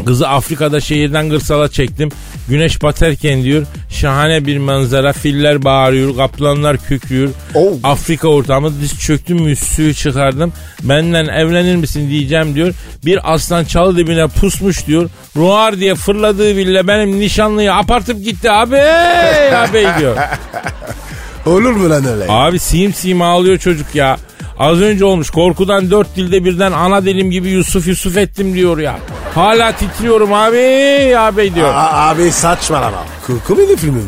kızı 0.06 0.28
Afrika'da 0.30 0.80
şehirden 0.82 1.30
kırsala 1.30 1.72
çektim. 1.72 2.12
Güneş 2.50 2.84
batarken 2.84 3.44
diyor 3.44 3.66
şahane 3.90 4.46
bir 4.46 4.58
manzara 4.58 5.14
filler 5.14 5.64
bağırıyor 5.64 6.16
kaplanlar 6.16 6.78
kükrüyor. 6.78 7.30
Oh. 7.56 7.74
Afrika 7.84 8.28
ortamı 8.28 8.82
diz 8.82 9.00
çöktüm 9.00 9.42
müssüğü 9.42 9.94
çıkardım. 9.94 10.54
Benden 10.84 11.26
evlenir 11.26 11.76
misin 11.76 12.10
diyeceğim 12.10 12.56
diyor. 12.56 12.74
Bir 13.06 13.34
aslan 13.34 13.64
çalı 13.64 13.98
dibine 13.98 14.28
pusmuş 14.28 14.88
diyor. 14.88 15.10
Ruar 15.36 15.80
diye 15.80 15.96
fırladığı 15.96 16.58
bile 16.58 16.88
benim 16.88 17.20
nişanlıyı 17.20 17.74
apartıp 17.74 18.24
gitti 18.24 18.52
abi 18.52 18.76
abi 19.56 19.88
diyor. 20.00 20.18
Olur 21.46 21.72
mu 21.72 21.90
lan 21.90 22.06
öyle? 22.06 22.26
Abi 22.30 22.60
sim 22.60 22.94
sim 22.94 23.22
ağlıyor 23.22 23.58
çocuk 23.58 23.96
ya. 23.96 24.18
Az 24.60 24.82
önce 24.82 25.06
olmuş 25.06 25.30
korkudan 25.30 25.92
dört 25.92 26.16
dilde 26.16 26.46
birden 26.46 26.72
ana 26.72 27.06
dilim 27.06 27.32
gibi 27.32 27.50
Yusuf 27.50 27.88
Yusuf 27.88 28.18
ettim 28.18 28.54
diyor 28.54 28.78
ya. 28.78 28.96
Hala 29.36 29.72
titriyorum 29.72 30.34
abi 30.34 30.58
abi 31.18 31.56
diyor. 31.56 31.74
A- 31.74 32.10
abi 32.10 32.32
saçmalama. 32.32 33.04
Komedi 33.48 33.76
filmi 33.76 33.96
mi 33.96 34.02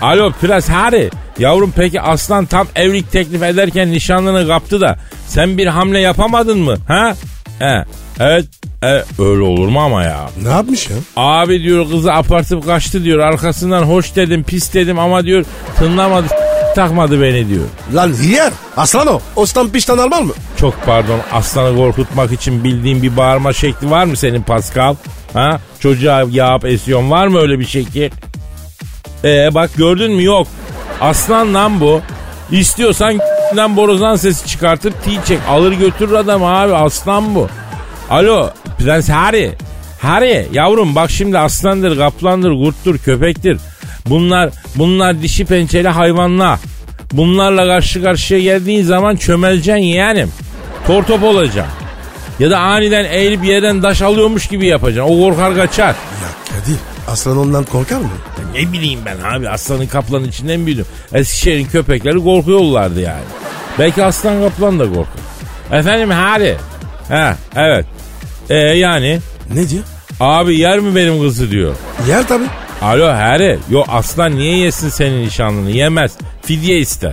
bu? 0.00 0.06
Alo 0.06 0.32
Prens 0.40 0.68
Harry. 0.68 1.10
Yavrum 1.38 1.72
peki 1.76 2.00
aslan 2.00 2.44
tam 2.46 2.66
evlilik 2.76 3.12
teklif 3.12 3.42
ederken 3.42 3.90
nişanlını 3.92 4.46
kaptı 4.46 4.80
da 4.80 4.96
sen 5.28 5.58
bir 5.58 5.66
hamle 5.66 6.00
yapamadın 6.00 6.58
mı? 6.58 6.76
Ha? 6.88 7.14
He. 7.58 7.84
Evet. 8.20 8.44
evet. 8.82 9.06
Öyle 9.18 9.42
olur 9.42 9.68
mu 9.68 9.80
ama 9.80 10.02
ya? 10.04 10.28
Ne 10.42 10.48
yapmış 10.48 10.90
ya? 10.90 10.96
Abi 11.16 11.62
diyor 11.62 11.90
kızı 11.90 12.12
apartıp 12.12 12.66
kaçtı 12.66 13.04
diyor. 13.04 13.18
Arkasından 13.18 13.82
hoş 13.82 14.16
dedim 14.16 14.44
pis 14.44 14.74
dedim 14.74 14.98
ama 14.98 15.24
diyor 15.24 15.44
tınlamadı 15.78 16.26
takmadı 16.74 17.22
beni 17.22 17.48
diyor. 17.48 17.64
Lan 17.94 18.12
yer. 18.28 18.52
Aslan 18.76 19.06
o. 19.06 19.20
Ostan 19.36 19.68
piştan 19.68 19.98
alman 19.98 20.24
mı? 20.24 20.32
Çok 20.60 20.74
pardon 20.86 21.20
aslanı 21.32 21.76
korkutmak 21.76 22.32
için 22.32 22.64
bildiğin 22.64 23.02
bir 23.02 23.16
bağırma 23.16 23.52
şekli 23.52 23.90
var 23.90 24.04
mı 24.04 24.16
senin 24.16 24.42
Pascal? 24.42 24.94
Ha? 25.32 25.60
Çocuğa 25.80 26.24
yağıp 26.30 26.64
esiyon 26.64 27.10
var 27.10 27.26
mı 27.26 27.38
öyle 27.38 27.58
bir 27.58 27.66
şekil? 27.66 28.10
Ee 29.24 29.54
bak 29.54 29.70
gördün 29.76 30.12
mü 30.12 30.24
yok. 30.24 30.46
Aslan 31.00 31.54
lan 31.54 31.80
bu. 31.80 32.00
İstiyorsan 32.50 33.18
lan 33.56 33.76
borazan 33.76 34.16
sesi 34.16 34.46
çıkartıp 34.46 35.04
tee 35.04 35.18
çek. 35.24 35.38
Alır 35.48 35.72
götürür 35.72 36.12
adam 36.12 36.44
abi 36.44 36.74
aslan 36.74 37.34
bu. 37.34 37.48
Alo 38.10 38.50
Prens 38.78 39.08
Harry. 39.08 39.52
Harry 40.02 40.48
yavrum 40.52 40.94
bak 40.94 41.10
şimdi 41.10 41.38
aslandır, 41.38 41.96
kaplandır, 41.98 42.50
kurttur, 42.50 42.98
köpektir. 42.98 43.58
Bunlar 44.06 44.50
bunlar 44.74 45.22
dişi 45.22 45.44
pençeli 45.44 45.88
hayvanlar. 45.88 46.58
Bunlarla 47.12 47.66
karşı 47.66 48.02
karşıya 48.02 48.40
geldiğin 48.40 48.84
zaman 48.84 49.16
çömeleceksin 49.16 49.82
yeğenim. 49.82 50.32
Tortop 50.86 51.22
olacaksın. 51.22 51.72
Ya 52.38 52.50
da 52.50 52.58
aniden 52.58 53.04
eğilip 53.04 53.44
yerden 53.44 53.82
taş 53.82 54.02
alıyormuş 54.02 54.46
gibi 54.46 54.66
yapacaksın. 54.66 55.14
O 55.14 55.18
korkar 55.20 55.54
kaçar. 55.54 55.86
Ya 55.88 55.94
Kadir 56.60 56.76
aslan 57.08 57.38
ondan 57.38 57.64
korkar 57.64 57.96
mı? 57.98 58.08
Ne 58.54 58.72
bileyim 58.72 59.00
ben 59.06 59.16
abi 59.36 59.48
aslanın 59.48 59.86
kaplanın 59.86 60.28
içinden 60.28 60.66
büyüdüm. 60.66 60.86
Eskişehir'in 61.14 61.64
köpekleri 61.66 62.18
korkuyorlardı 62.24 63.00
yani. 63.00 63.22
Belki 63.78 64.04
aslan 64.04 64.40
kaplan 64.42 64.78
da 64.78 64.84
korkar. 64.88 65.22
Efendim 65.78 66.10
Harry. 66.10 66.56
Ha 67.08 67.36
evet. 67.56 67.86
E 68.50 68.54
yani 68.56 69.18
Ne 69.54 69.68
diyor? 69.68 69.82
abi 70.20 70.58
yer 70.58 70.78
mi 70.78 70.96
benim 70.96 71.20
kızı 71.22 71.50
diyor. 71.50 71.74
Yer 72.08 72.28
tabi. 72.28 72.44
Alo 72.82 73.06
Harry. 73.06 73.58
Yo 73.70 73.84
aslan 73.88 74.36
niye 74.36 74.56
yesin 74.58 74.88
senin 74.88 75.26
nişanlını? 75.26 75.70
Yemez. 75.70 76.12
Fidye 76.42 76.78
ister. 76.78 77.12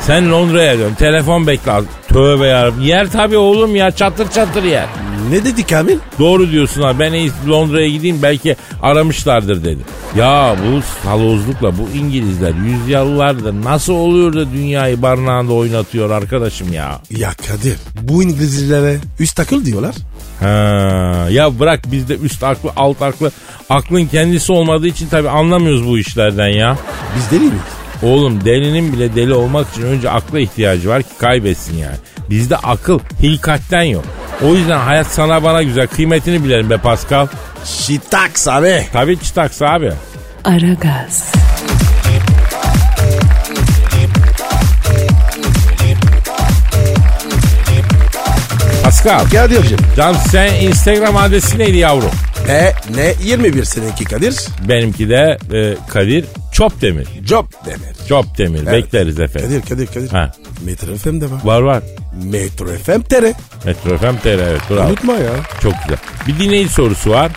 Sen 0.00 0.30
Londra'ya 0.30 0.78
dön. 0.78 0.94
Telefon 0.94 1.46
bekle. 1.46 1.72
Tövbe 2.08 2.46
yarabbim. 2.46 2.82
Yer 2.82 3.10
tabii 3.10 3.36
oğlum 3.36 3.76
ya. 3.76 3.90
Çatır 3.90 4.30
çatır 4.30 4.62
yer. 4.62 4.86
Ne 5.30 5.44
dedi 5.44 5.66
Kamil? 5.66 5.98
Doğru 6.18 6.50
diyorsun 6.50 6.82
abi. 6.82 6.98
Ben 6.98 7.30
Londra'ya 7.50 7.88
gideyim. 7.88 8.18
Belki 8.22 8.56
aramışlardır 8.82 9.64
dedi. 9.64 9.80
Ya 10.16 10.56
bu 10.66 10.80
salozlukla 11.08 11.78
bu 11.78 11.88
İngilizler 11.98 12.52
yüzyıllardır 12.54 13.64
nasıl 13.64 13.92
oluyor 13.92 14.32
da 14.32 14.52
dünyayı 14.52 15.02
barınağında 15.02 15.52
oynatıyor 15.52 16.10
arkadaşım 16.10 16.72
ya. 16.72 17.00
Ya 17.10 17.30
Kadir 17.48 17.76
bu 18.02 18.22
İngilizlere 18.22 18.96
üst 19.20 19.40
akıl 19.40 19.64
diyorlar. 19.64 19.94
Ha, 20.40 20.46
ya 21.30 21.58
bırak 21.60 21.80
bizde 21.92 22.16
üst 22.16 22.42
aklı 22.44 22.70
alt 22.76 23.02
aklı 23.02 23.30
aklın 23.70 24.06
kendisi 24.06 24.52
olmadığı 24.52 24.86
için 24.86 25.08
tabii 25.08 25.28
anlamıyoruz 25.28 25.86
bu 25.88 25.98
işlerden 25.98 26.48
ya. 26.48 26.76
Biz 27.16 27.30
deli 27.30 27.44
miyiz? 27.48 27.62
Oğlum 28.02 28.44
delinin 28.44 28.92
bile 28.92 29.14
deli 29.14 29.34
olmak 29.34 29.70
için 29.70 29.82
önce 29.82 30.10
akla 30.10 30.40
ihtiyacı 30.40 30.88
var 30.88 31.02
ki 31.02 31.08
kaybetsin 31.18 31.76
yani. 31.78 31.96
Bizde 32.30 32.56
akıl 32.56 32.98
hilkatten 33.22 33.82
yok. 33.82 34.04
O 34.44 34.54
yüzden 34.54 34.78
hayat 34.78 35.06
sana 35.06 35.42
bana 35.42 35.62
güzel 35.62 35.86
kıymetini 35.86 36.44
bilelim 36.44 36.70
be 36.70 36.76
Pascal. 36.76 37.26
Şitaks 37.64 38.48
abi. 38.48 38.86
Tabii 38.92 39.18
çıtaks 39.20 39.62
abi. 39.62 39.92
Aragaz, 40.44 41.32
Pascal. 49.04 49.30
Kadir'cim. 49.30 49.78
Can 49.96 50.12
sen 50.12 50.54
Instagram 50.54 51.16
adresi 51.16 51.58
neydi 51.58 51.78
yavrum? 51.78 52.10
Ne? 52.46 52.72
Ne? 52.96 53.14
21 53.24 53.64
seninki 53.64 54.04
Kadir. 54.04 54.36
Benimki 54.68 55.08
de 55.08 55.38
e, 55.52 55.76
Kadir 55.88 56.24
Çopdemir. 56.52 57.08
Job 57.26 57.44
demir. 57.66 58.08
Çopdemir. 58.08 58.60
Evet. 58.62 58.72
Bekleriz 58.84 59.20
efendim. 59.20 59.50
Kadir 59.50 59.68
Kadir 59.68 59.86
Kadir. 59.86 60.08
Ha. 60.08 60.32
Metro 60.64 60.96
FM'de 60.96 61.30
var. 61.30 61.40
Var 61.44 61.60
var. 61.60 61.82
Metro 62.24 62.66
FM 62.66 63.00
tere. 63.00 63.34
Metro 63.64 63.98
FM 63.98 64.16
TR 64.22 64.28
evet 64.28 64.60
bravo. 64.70 64.88
Unutma 64.88 65.12
ya. 65.12 65.32
Çok 65.62 65.72
güzel. 65.82 65.98
Bir 66.26 66.44
dinleyici 66.44 66.72
sorusu 66.72 67.10
var. 67.10 67.32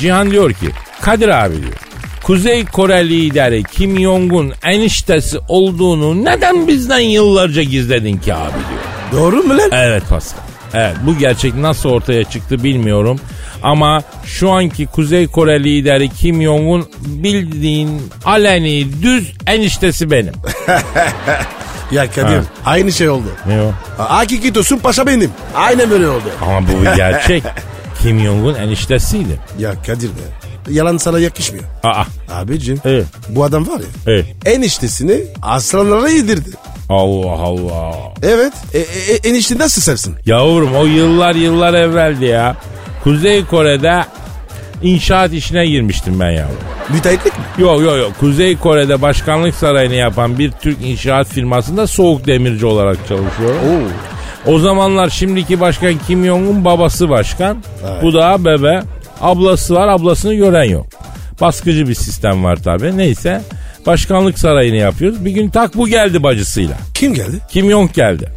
Cihan 0.00 0.30
diyor 0.30 0.52
ki 0.52 0.70
Kadir 1.00 1.28
abi 1.28 1.56
diyor. 1.62 1.74
Kuzey 2.22 2.64
Kore 2.64 3.08
lideri 3.08 3.62
Kim 3.64 4.00
Jong-un 4.00 4.52
eniştesi 4.64 5.38
olduğunu 5.48 6.24
neden 6.24 6.68
bizden 6.68 6.98
yıllarca 6.98 7.62
gizledin 7.62 8.16
ki 8.18 8.34
abi 8.34 8.52
diyor. 8.52 8.97
Doğru 9.12 9.42
mu 9.42 9.58
lan? 9.58 9.70
Evet 9.72 10.02
Pascal. 10.08 10.40
Evet 10.74 10.96
bu 11.06 11.18
gerçek 11.18 11.54
nasıl 11.54 11.88
ortaya 11.88 12.24
çıktı 12.24 12.64
bilmiyorum. 12.64 13.20
Ama 13.62 14.02
şu 14.24 14.50
anki 14.50 14.86
Kuzey 14.86 15.26
Kore 15.26 15.64
lideri 15.64 16.08
Kim 16.10 16.42
Jong-un 16.42 16.88
bildiğin 17.00 18.02
aleni 18.24 19.02
düz 19.02 19.32
eniştesi 19.46 20.10
benim. 20.10 20.32
Ya 21.92 22.10
Kadir 22.10 22.36
Ha. 22.36 22.42
aynı 22.66 22.92
şey 22.92 23.08
oldu. 23.08 23.26
Ne 23.46 23.60
o? 23.62 23.72
Hakiki 24.02 24.52
Tosun 24.52 24.78
Paşa 24.78 25.06
benim. 25.06 25.30
Aynen 25.54 25.90
böyle 25.90 26.08
oldu. 26.08 26.22
Ama 26.42 26.68
bu 26.68 26.82
bir 26.82 26.92
gerçek. 26.96 27.42
Kim 28.02 28.20
Jong-un 28.20 28.54
eniştesiydi. 28.54 29.40
Ya 29.58 29.82
Kadir 29.86 30.08
be. 30.08 30.70
Yalan 30.70 30.96
sana 30.96 31.18
yakışmıyor. 31.18 31.64
Aa, 31.84 32.04
Abicim 32.32 32.80
evet, 32.84 33.06
bu 33.28 33.44
adam 33.44 33.68
var 33.68 33.78
ya 33.80 33.86
evet. 34.06 34.26
eniştesini 34.44 35.20
aslanlara 35.42 36.08
yedirdi. 36.08 36.50
Allah 36.88 37.42
Allah. 37.42 37.94
Evet 38.22 38.52
e, 38.74 38.78
e, 38.78 38.82
e, 38.82 39.28
enişte 39.28 39.58
nasıl 39.58 39.82
sersin? 39.82 40.14
Yavrum 40.26 40.74
o 40.76 40.84
yıllar 40.84 41.34
yıllar 41.34 41.74
evveldi 41.74 42.24
ya. 42.24 42.56
Kuzey 43.04 43.44
Kore'de 43.44 44.04
inşaat 44.82 45.32
işine 45.32 45.66
girmiştim 45.66 46.20
ben 46.20 46.30
yavrum. 46.30 46.58
Müteahhitlik 46.88 47.38
mi? 47.38 47.44
Yok 47.58 47.80
yok 47.82 47.96
yok. 47.98 48.12
Kuzey 48.20 48.56
Kore'de 48.56 49.02
başkanlık 49.02 49.54
sarayını 49.54 49.94
yapan 49.94 50.38
bir 50.38 50.50
Türk 50.50 50.82
inşaat 50.82 51.28
firmasında 51.28 51.86
soğuk 51.86 52.26
demirci 52.26 52.66
olarak 52.66 52.96
çalışıyorum. 53.08 53.58
Oo. 53.68 53.88
O 54.52 54.58
zamanlar 54.58 55.08
şimdiki 55.08 55.60
başkan 55.60 55.94
Kim 56.06 56.24
Jong-un 56.24 56.64
babası 56.64 57.08
başkan. 57.08 57.62
Evet. 57.88 58.02
Bu 58.02 58.14
da 58.14 58.44
bebe. 58.44 58.82
Ablası 59.20 59.74
var 59.74 59.88
ablasını 59.88 60.34
gören 60.34 60.64
yok. 60.64 60.86
Baskıcı 61.40 61.88
bir 61.88 61.94
sistem 61.94 62.44
var 62.44 62.56
tabi. 62.56 62.96
Neyse 62.96 63.42
başkanlık 63.86 64.38
sarayını 64.38 64.76
yapıyoruz. 64.76 65.24
Bir 65.24 65.30
gün 65.30 65.48
tak 65.48 65.76
bu 65.76 65.88
geldi 65.88 66.22
bacısıyla. 66.22 66.76
Kim 66.94 67.14
geldi? 67.14 67.38
Kim 67.50 67.70
Jong 67.70 67.92
geldi. 67.92 68.28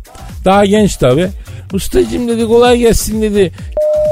Daha 0.45 0.65
genç 0.65 0.98
tabi. 0.98 1.29
Ustacım 1.74 2.27
dedi 2.27 2.48
kolay 2.48 2.77
gelsin 2.77 3.21
dedi. 3.21 3.51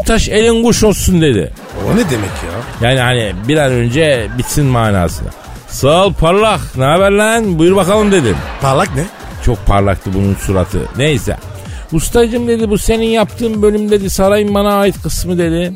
Taş 0.06 0.30
elin 0.30 0.64
kuş 0.64 0.84
olsun 0.84 1.22
dedi. 1.22 1.54
O 1.86 1.92
ne 1.96 2.00
demek 2.10 2.30
ya? 2.84 2.90
Yani 2.90 3.00
hani 3.00 3.34
bir 3.48 3.58
an 3.58 3.72
önce 3.72 4.28
bitsin 4.38 4.66
manasına. 4.66 5.30
Sağ 5.68 6.06
ol 6.06 6.14
parlak 6.14 6.62
ne 6.78 6.84
haber 6.84 7.12
lan 7.12 7.60
buyur 7.60 7.76
bakalım 7.76 8.12
dedim. 8.12 8.36
Parlak 8.62 8.96
ne? 8.96 9.04
Çok 9.46 9.66
parlaktı 9.66 10.14
bunun 10.14 10.36
suratı. 10.36 10.80
Neyse. 10.98 11.38
Ustacım 11.92 12.48
dedi 12.48 12.70
bu 12.70 12.78
senin 12.78 13.06
yaptığın 13.06 13.62
bölüm 13.62 13.92
dedi 13.92 14.10
sarayın 14.10 14.56
bana 14.56 14.74
ait 14.74 15.02
kısmı 15.04 15.38
dedi. 15.38 15.74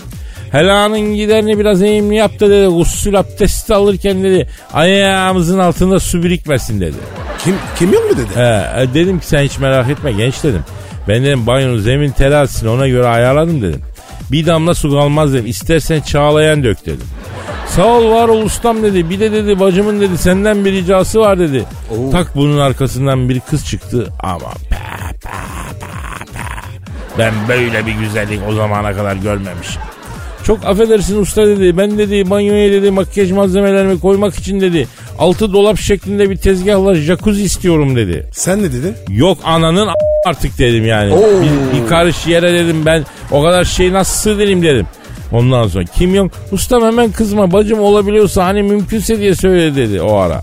Helanın 0.54 1.16
giderini 1.16 1.60
biraz 1.60 1.82
eğimli 1.82 2.16
yap 2.16 2.40
da 2.40 2.50
dedi. 2.50 2.68
Gusül 2.68 3.20
abdesti 3.20 3.74
alırken 3.74 4.24
dedi 4.24 4.48
ayağımızın 4.74 5.60
altında 5.60 6.00
su 6.00 6.24
birikmesin 6.24 6.82
dedi. 6.82 6.96
Kim 7.44 7.56
kim 7.80 7.94
yok 7.94 8.12
mu 8.12 8.18
dedi? 8.18 8.36
He, 8.36 8.82
e, 8.82 8.94
dedim 8.94 9.20
ki 9.20 9.26
sen 9.26 9.44
hiç 9.44 9.58
merak 9.58 9.90
etme 9.90 10.12
genç 10.12 10.44
dedim. 10.44 10.64
Ben 11.08 11.24
dedim 11.24 11.48
banyonun 11.48 11.80
zemin 11.80 12.12
terazisini 12.12 12.70
ona 12.70 12.88
göre 12.88 13.08
ayarladım 13.08 13.62
dedim. 13.62 13.82
Bir 14.32 14.46
damla 14.46 14.74
su 14.74 14.92
kalmaz 14.92 15.34
dedim. 15.34 15.46
İstersen 15.46 16.02
çağlayan 16.02 16.64
dök 16.64 16.86
dedim. 16.86 17.08
Sağ 17.68 17.86
ol 17.86 18.12
var 18.12 18.30
ol 18.30 18.42
ustam 18.42 18.84
dedi. 18.84 19.10
Bir 19.10 19.20
de 19.20 19.32
dedi 19.32 19.60
bacımın 19.60 20.02
dedi 20.02 20.18
senden 20.18 20.66
bir 20.66 20.72
ricası 20.72 21.20
var 21.20 21.40
dedi. 21.40 21.64
Oo. 21.92 22.12
Tak 22.12 22.36
bunun 22.36 22.58
arkasından 22.58 23.30
bir 23.30 23.40
kız 23.40 23.66
çıktı. 23.66 24.08
Ama 24.20 24.50
pe, 24.70 24.76
pe, 25.22 25.30
pe, 25.80 25.88
pe. 26.34 26.40
Ben 27.20 27.34
böyle 27.48 27.86
bir 27.86 27.92
güzellik 27.94 28.40
o 28.50 28.54
zamana 28.54 28.94
kadar 28.94 29.16
görmemişim. 29.16 29.82
Çok 30.46 30.66
affedersin 30.66 31.22
usta 31.22 31.48
dedi. 31.48 31.78
Ben 31.78 31.98
dedi 31.98 32.30
banyoya 32.30 32.72
dedi 32.72 32.92
makyaj 32.92 33.32
malzemelerimi 33.32 34.00
koymak 34.00 34.36
için 34.36 34.62
dedi. 34.62 34.88
Altı 35.20 35.54
dolap 35.54 35.80
şeklinde 35.80 36.30
bir 36.30 36.38
tezgahla 36.38 36.96
jacuzzi 36.96 37.44
istiyorum 37.44 37.96
dedi. 37.96 38.30
Sen 38.34 38.60
ne 38.64 38.72
dedin? 38.74 38.96
Yok 39.10 39.38
ananın 39.44 39.88
a- 39.88 39.94
artık 40.28 40.58
dedim 40.60 40.86
yani. 40.88 41.14
Oo. 41.14 41.42
Bir, 41.42 41.82
bir 41.82 41.88
karış 41.88 42.28
yere 42.28 42.54
dedim 42.54 42.86
ben 42.86 43.06
o 43.32 43.44
kadar 43.44 43.64
şeyi 43.64 43.94
nasıl 43.94 44.20
sığdırayım 44.20 44.64
dedim. 44.64 44.86
Ondan 45.32 45.68
sonra 45.68 45.84
Kim 45.86 46.16
Jong 46.16 46.32
ustam 46.52 46.84
hemen 46.84 47.12
kızma 47.12 47.52
bacım 47.54 47.80
olabiliyorsa 47.80 48.46
hani 48.46 48.64
mümkünse 48.64 49.20
diye 49.20 49.36
söyle 49.36 49.76
dedi 49.76 50.02
o 50.02 50.16
ara. 50.16 50.42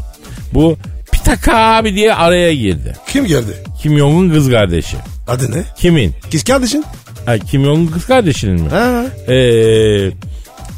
Bu 0.54 0.76
Pitaka 1.12 1.56
abi 1.56 1.94
diye 1.94 2.14
araya 2.14 2.54
girdi. 2.54 2.96
Kim 3.12 3.24
geldi? 3.26 3.52
Kim 3.82 3.98
Jong'un 3.98 4.30
kız 4.30 4.50
kardeşi. 4.50 4.96
Adı 5.28 5.52
ne? 5.52 5.62
Kimin? 5.78 6.12
Kız 6.32 6.44
kardeşin? 6.44 6.84
Ha, 7.30 7.38
Kim 7.38 7.64
Jong'un 7.64 7.86
kız 7.86 8.06
kardeşinin 8.06 8.60
mi? 8.62 8.68
Ha. 8.68 9.04
Ee, 9.28 9.34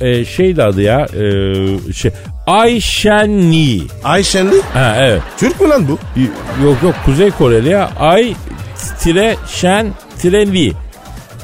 e, 0.00 0.24
şeydi 0.24 0.62
adı 0.62 0.82
ya. 0.82 1.00
E, 1.00 1.92
şey, 1.92 2.10
Ayşen 2.46 3.50
Ni. 3.50 3.80
Ayşenli? 4.04 4.62
Ha 4.74 4.94
evet. 4.98 5.22
Türk 5.38 5.60
mü 5.60 5.68
lan 5.68 5.88
bu? 5.88 5.98
Y- 6.20 6.64
Yok 6.64 6.82
yok 6.82 6.94
Kuzey 7.04 7.30
Koreli 7.30 7.68
ya. 7.68 7.90
Ay 7.98 8.34
tire 9.00 9.36
şen 9.48 9.86
tire 10.18 10.46
li. 10.46 10.72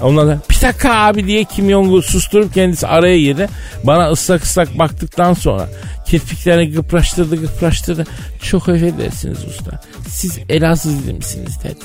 Ondan 0.03 0.23
sonra 0.23 0.39
Pitaka 0.49 0.95
abi 0.95 1.27
diye 1.27 1.45
Kim 1.45 1.71
Jong'u 1.71 2.03
susturup 2.03 2.55
kendisi 2.55 2.87
araya 2.87 3.19
girdi. 3.21 3.49
Bana 3.85 4.11
ıslak 4.11 4.43
ıslak 4.43 4.79
baktıktan 4.79 5.33
sonra 5.35 5.69
kirpiklerini 6.07 6.73
gıpraştırdı 6.73 7.37
gıpraştırdı. 7.37 8.05
Çok 8.43 8.69
affedersiniz 8.69 9.45
usta. 9.45 9.81
Siz 10.09 10.39
Elazığlı 10.49 11.15
misiniz 11.15 11.59
dedi. 11.65 11.85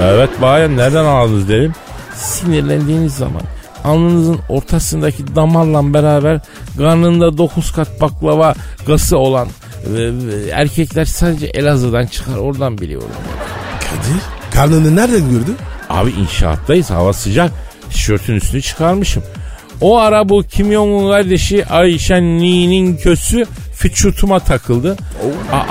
Evet 0.00 0.30
bayan 0.42 0.76
nereden 0.76 1.04
aldınız 1.04 1.48
dedim. 1.48 1.72
Sinirlendiğiniz 2.16 3.14
zaman 3.14 3.42
alnınızın 3.84 4.38
ortasındaki 4.48 5.36
damarla 5.36 5.94
beraber 5.94 6.40
karnında 6.78 7.38
9 7.38 7.72
kat 7.72 8.00
baklava 8.00 8.54
gası 8.86 9.18
olan 9.18 9.48
e, 9.96 10.00
e, 10.00 10.10
erkekler 10.52 11.04
sadece 11.04 11.46
Elazığ'dan 11.46 12.06
çıkar 12.06 12.36
oradan 12.36 12.78
biliyorum. 12.78 13.08
Kadir. 13.80 14.22
Karnını 14.54 14.96
nereden 14.96 15.30
gördün? 15.30 15.56
Abi 15.90 16.10
inşaattayız 16.10 16.90
hava 16.90 17.12
sıcak 17.12 17.52
tişörtün 17.90 18.34
üstünü 18.34 18.62
çıkarmışım. 18.62 19.22
O 19.80 19.98
ara 19.98 20.28
bu 20.28 20.42
Kim 20.42 20.72
Jong'un 20.72 21.10
kardeşi 21.10 21.66
Ayşen 21.66 22.38
Ni'nin 22.38 22.96
kösü 22.96 23.44
füçutuma 23.74 24.40
takıldı. 24.40 24.96
Aa 25.52 25.64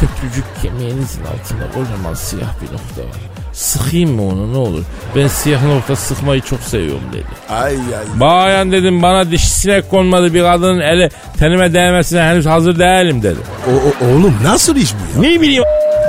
köprücük 0.00 0.44
kemiğinizin 0.62 1.22
altında 1.24 1.70
kocaman 1.74 2.14
siyah 2.14 2.60
bir 2.62 2.66
nokta 2.66 3.02
var. 3.02 3.31
Sıkayım 3.52 4.10
mı 4.10 4.22
onu 4.28 4.52
ne 4.52 4.56
olur? 4.56 4.82
Ben 5.16 5.28
siyah 5.28 5.62
nokta 5.64 5.96
sıkmayı 5.96 6.40
çok 6.40 6.60
seviyorum 6.60 7.02
dedi. 7.12 7.24
Ay 7.50 7.72
ay. 7.72 8.20
Bayan 8.20 8.72
dedim 8.72 9.02
bana 9.02 9.30
diş 9.30 9.48
sinek 9.48 9.90
konmadı 9.90 10.34
bir 10.34 10.42
kadının 10.42 10.80
eli 10.80 11.10
tenime 11.38 11.74
değmesine 11.74 12.22
henüz 12.22 12.46
hazır 12.46 12.78
değilim 12.78 13.22
dedi. 13.22 13.38
O, 13.68 13.70
o- 13.70 14.08
oğlum 14.10 14.34
nasıl 14.44 14.76
iş 14.76 14.92
bu 14.94 15.24
ya? 15.24 15.30
Ne 15.30 15.40
bileyim 15.40 15.64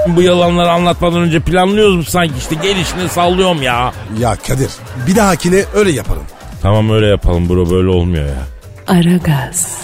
bu 0.08 0.22
yalanları 0.22 0.72
anlatmadan 0.72 1.20
önce 1.22 1.40
planlıyoruz 1.40 1.96
mu 1.96 2.04
sanki 2.04 2.34
işte 2.38 2.56
gelişini 2.56 3.10
sallıyorum 3.10 3.62
ya. 3.64 3.92
Ya 4.20 4.36
Kadir 4.48 4.70
bir 5.08 5.16
dahakine 5.16 5.64
öyle 5.76 5.92
yapalım. 5.92 6.24
Tamam 6.62 6.90
öyle 6.92 7.08
yapalım 7.08 7.50
bro 7.50 7.70
böyle 7.70 7.90
olmuyor 7.90 8.26
ya. 8.26 8.44
Aragaz, 8.88 9.78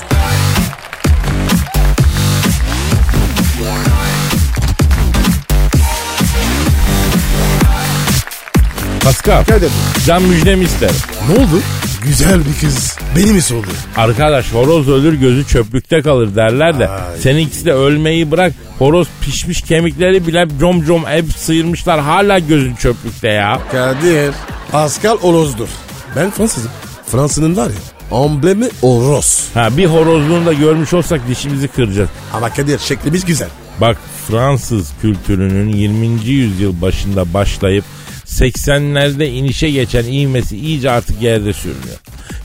Pascal 9.10 9.44
Kadir 9.44 9.72
can 10.06 10.24
müjdemi 10.24 10.64
isterim. 10.64 10.96
ne 11.30 11.34
oldu? 11.36 11.62
Güzel 12.04 12.40
bir 12.40 12.68
kız. 12.68 12.98
Beni 13.16 13.34
mi 13.34 13.42
sordu? 13.42 13.68
Arkadaş 13.98 14.54
horoz 14.54 14.90
ölür 14.90 15.14
gözü 15.14 15.48
çöplükte 15.48 16.02
kalır 16.02 16.36
derler 16.36 16.80
de 16.80 16.90
Ay. 16.90 17.18
seninkisi 17.20 17.66
de 17.66 17.74
ölmeyi 17.74 18.32
bırak 18.32 18.54
horoz 18.80 19.08
pişmiş 19.22 19.62
kemikleri 19.62 20.28
bile 20.28 20.48
com 20.60 20.86
com 20.86 21.06
hep 21.06 21.26
sıyırmışlar 21.38 22.00
hala 22.00 22.40
gözün 22.40 22.76
çöplükte 22.76 23.28
ya. 23.28 23.60
Kadir. 23.72 24.34
Pascal 24.72 25.18
Oroz'dur. 25.22 25.68
Ben 26.16 26.32
Fransızım. 26.32 26.72
Fransa'nın 27.08 27.58
var 27.58 27.68
ya 27.70 28.18
amblemi 28.18 28.68
Oroz. 28.82 29.46
Ha 29.54 29.78
bir 29.78 29.86
horozluğunu 29.86 30.46
da 30.46 30.54
görmüş 30.54 30.94
olsak 30.94 31.28
dişimizi 31.28 31.68
kıracağız. 31.68 32.10
Ama 32.34 32.50
Kadir 32.54 32.80
şeklimiz 32.80 33.26
güzel. 33.26 33.50
Bak 33.82 33.98
Fransız 34.28 34.92
kültürünün 35.02 35.70
20. 35.70 36.08
yüzyıl 36.26 36.82
başında 36.82 37.34
başlayıp 37.34 37.86
80'lerde 38.30 39.26
inişe 39.26 39.72
geçen 39.72 40.04
ivmesi 40.04 40.58
iyice 40.58 40.92
artık 40.92 41.22
yerde 41.22 41.54
sürünüyor. 41.54 41.98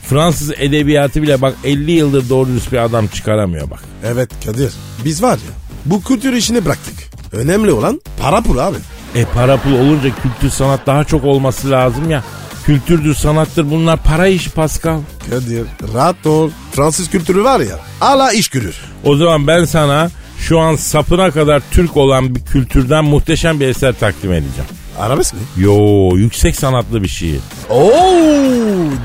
Fransız 0.07 0.51
edebiyatı 0.57 1.21
bile 1.21 1.41
bak 1.41 1.55
50 1.63 1.91
yıldır 1.91 2.29
doğru 2.29 2.49
dürüst 2.49 2.71
bir 2.71 2.77
adam 2.77 3.07
çıkaramıyor 3.07 3.69
bak. 3.69 3.79
Evet 4.05 4.29
Kadir. 4.45 4.73
Biz 5.05 5.23
var 5.23 5.33
ya 5.35 5.65
bu 5.85 6.03
kültür 6.03 6.33
işini 6.33 6.65
bıraktık. 6.65 6.95
Önemli 7.31 7.71
olan 7.71 8.01
para 8.21 8.41
pul 8.41 8.57
abi. 8.57 8.77
E 9.15 9.25
para 9.25 9.57
pul 9.57 9.71
olunca 9.71 10.09
kültür 10.23 10.49
sanat 10.49 10.87
daha 10.87 11.03
çok 11.03 11.25
olması 11.25 11.71
lazım 11.71 12.09
ya. 12.09 12.23
Kültürdür 12.65 13.15
sanattır 13.15 13.71
bunlar 13.71 14.03
para 14.03 14.27
işi 14.27 14.49
Pascal. 14.49 14.99
Kadir 15.29 15.65
rahat 15.93 16.25
ol. 16.25 16.49
Fransız 16.71 17.09
kültürü 17.09 17.43
var 17.43 17.59
ya 17.59 17.79
hala 17.99 18.31
iş 18.31 18.47
görür. 18.49 18.75
O 19.03 19.15
zaman 19.15 19.47
ben 19.47 19.65
sana 19.65 20.09
şu 20.39 20.59
an 20.59 20.75
sapına 20.75 21.31
kadar 21.31 21.61
Türk 21.71 21.97
olan 21.97 22.35
bir 22.35 22.41
kültürden 22.41 23.05
muhteşem 23.05 23.59
bir 23.59 23.67
eser 23.67 23.93
takdim 23.99 24.33
edeceğim. 24.33 24.69
Arabesk 24.99 25.33
mi? 25.33 25.39
Yo 25.57 26.09
yüksek 26.15 26.55
sanatlı 26.55 27.03
bir 27.03 27.07
şiir. 27.07 27.39
Oo 27.69 27.91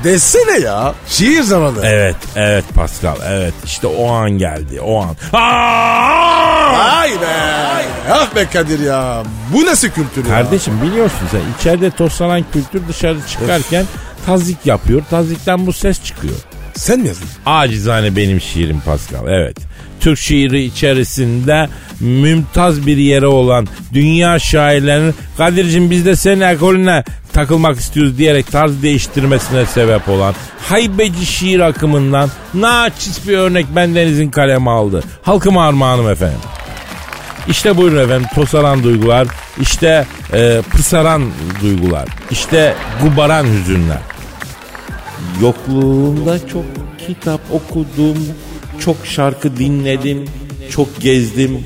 desene 0.03 0.59
ya. 0.59 0.93
Şiir 1.07 1.41
zamanı. 1.41 1.79
Evet, 1.83 2.15
evet 2.35 2.65
Pascal, 2.75 3.15
evet. 3.27 3.53
İşte 3.65 3.87
o 3.87 4.11
an 4.11 4.31
geldi, 4.31 4.81
o 4.81 5.01
an. 5.01 5.15
Vay 6.77 7.11
be. 7.11 7.61
Ah 8.11 8.35
be 8.35 8.45
Kadir 8.53 8.79
ya. 8.79 9.23
Bu 9.53 9.65
nasıl 9.65 9.87
kültür 9.87 10.25
ya? 10.25 10.29
Kardeşim 10.29 10.81
biliyorsun 10.81 11.27
sen 11.31 11.41
içeride 11.59 11.91
toslanan 11.91 12.45
kültür 12.53 12.87
dışarı 12.87 13.17
çıkarken 13.27 13.85
tazik 14.25 14.65
yapıyor. 14.65 15.01
Tazikten 15.09 15.65
bu 15.67 15.73
ses 15.73 16.03
çıkıyor. 16.03 16.33
Sen 16.75 16.99
mi 16.99 17.07
yazdın? 17.07 17.27
Acizane 17.45 18.15
benim 18.15 18.41
şiirim 18.41 18.81
Pascal 18.85 19.27
evet. 19.27 19.57
Türk 20.01 20.19
şiiri 20.19 20.63
içerisinde 20.63 21.69
mümtaz 21.99 22.87
bir 22.87 22.97
yere 22.97 23.27
olan 23.27 23.67
dünya 23.93 24.39
şairlerinin 24.39 25.15
Kadir'cim 25.37 25.91
biz 25.91 26.05
de 26.05 26.15
senin 26.15 26.41
ekolüne 26.41 27.03
takılmak 27.33 27.79
istiyoruz 27.79 28.17
diyerek 28.17 28.51
tarz 28.51 28.83
değiştirmesine 28.83 29.65
sebep 29.65 30.09
olan 30.09 30.35
haybeci 30.69 31.25
şiir 31.25 31.59
akımından 31.59 32.29
naçiz 32.53 33.27
bir 33.27 33.37
örnek 33.37 33.75
bendenizin 33.75 34.29
kaleme 34.29 34.71
aldı. 34.71 35.03
Halkıma 35.21 35.67
armağanım 35.67 36.09
efendim. 36.09 36.39
İşte 37.47 37.77
buyurun 37.77 38.03
efendim 38.03 38.27
tosaran 38.35 38.83
duygular, 38.83 39.27
işte 39.61 40.05
e, 40.33 40.61
pısaran 40.71 41.23
duygular, 41.61 42.07
işte 42.31 42.73
gubaran 43.03 43.45
hüzünler. 43.45 43.97
Yokluğumda 45.41 46.47
çok 46.47 46.65
kitap 47.07 47.41
okudum, 47.51 48.17
çok 48.85 48.95
şarkı 49.05 49.57
dinledim, 49.57 50.25
çok 50.71 51.01
gezdim. 51.01 51.65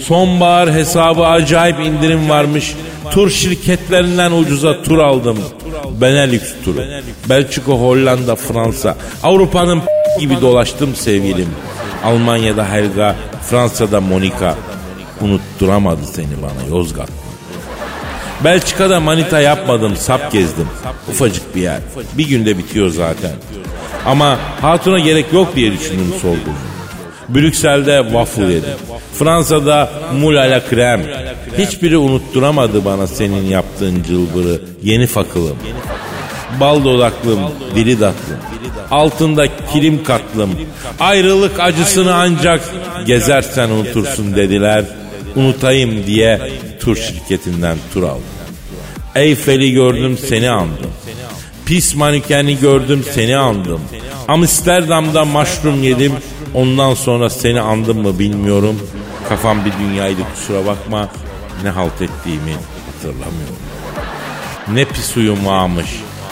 Sonbahar 0.00 0.72
hesabı 0.72 1.26
acayip 1.26 1.80
indirim 1.80 2.28
varmış. 2.28 2.74
Tur 3.10 3.30
şirketlerinden 3.30 4.32
ucuza 4.32 4.82
tur 4.82 4.98
aldım. 4.98 5.38
Benelux 6.00 6.42
turu. 6.64 6.78
Belçika, 7.28 7.72
Hollanda, 7.72 8.36
Fransa. 8.36 8.96
Avrupa'nın 9.22 9.82
gibi 10.20 10.40
dolaştım 10.40 10.94
sevgilim. 10.94 11.48
Almanya'da 12.04 12.72
Helga, 12.72 13.16
Fransa'da 13.50 14.00
Monika. 14.00 14.56
Unutturamadı 15.20 16.06
seni 16.12 16.42
bana 16.42 16.76
Yozgat. 16.76 17.23
Belçika'da 18.44 19.00
manita 19.00 19.40
yapmadım, 19.40 19.96
sap 19.96 20.32
gezdim. 20.32 20.68
Ufacık 21.10 21.56
bir 21.56 21.62
yer. 21.62 21.80
Bir 22.18 22.28
günde 22.28 22.58
bitiyor 22.58 22.90
zaten. 22.90 23.30
Ama 24.06 24.38
hatuna 24.60 24.98
gerek 24.98 25.32
yok 25.32 25.56
diye 25.56 25.72
düşündüm 25.72 26.14
sorgum. 26.22 26.54
Brüksel'de 27.28 28.02
waffle 28.04 28.42
yedim. 28.52 28.70
Fransa'da 29.18 29.90
moule 30.20 30.38
à 30.40 30.50
la 30.50 30.58
crème. 30.70 31.02
Hiçbiri 31.58 31.96
unutturamadı 31.96 32.84
bana 32.84 33.06
senin 33.06 33.42
yaptığın 33.46 34.02
cılbırı. 34.02 34.60
Yeni 34.82 35.06
fakılım. 35.06 35.56
Bal 36.60 36.84
dodaklım, 36.84 37.40
dili 37.74 38.00
datlım. 38.00 38.36
Altında 38.90 39.46
kilim 39.72 40.04
katlım. 40.04 40.50
Ayrılık 41.00 41.60
acısını 41.60 42.14
ancak 42.14 42.60
gezersen 43.06 43.70
unutursun 43.70 44.36
dediler. 44.36 44.84
Unutayım 45.36 46.06
diye 46.06 46.40
tur 46.80 46.96
şirketinden 46.96 47.76
tur 47.92 48.02
aldım. 48.02 48.22
Eyfel'i 49.14 49.72
gördüm 49.72 50.18
seni 50.28 50.50
andım. 50.50 50.90
Pis 51.66 51.94
manikeni 51.94 52.58
gördüm 52.58 53.04
seni 53.14 53.36
andım. 53.36 53.80
Amsterdam'da 54.28 55.24
mushroom 55.24 55.82
yedim. 55.82 56.12
Ondan 56.54 56.94
sonra 56.94 57.30
seni 57.30 57.60
andım 57.60 58.02
mı 58.02 58.18
bilmiyorum. 58.18 58.80
Kafam 59.28 59.64
bir 59.64 59.72
dünyaydı 59.84 60.20
kusura 60.34 60.66
bakma. 60.66 61.08
Ne 61.62 61.70
halt 61.70 62.02
ettiğimi 62.02 62.52
hatırlamıyorum. 62.92 63.56
Ne 64.72 64.84
pis 64.84 65.16
uyum 65.16 65.46
varmış. 65.46 65.86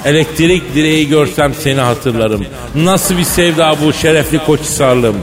Elektrik 0.04 0.74
direği 0.74 1.08
görsem 1.08 1.54
seni 1.54 1.80
hatırlarım. 1.80 2.44
Nasıl 2.74 3.18
bir 3.18 3.24
sevda 3.24 3.76
bu 3.84 3.92
şerefli 3.92 4.38
koçhisarlım. 4.38 5.16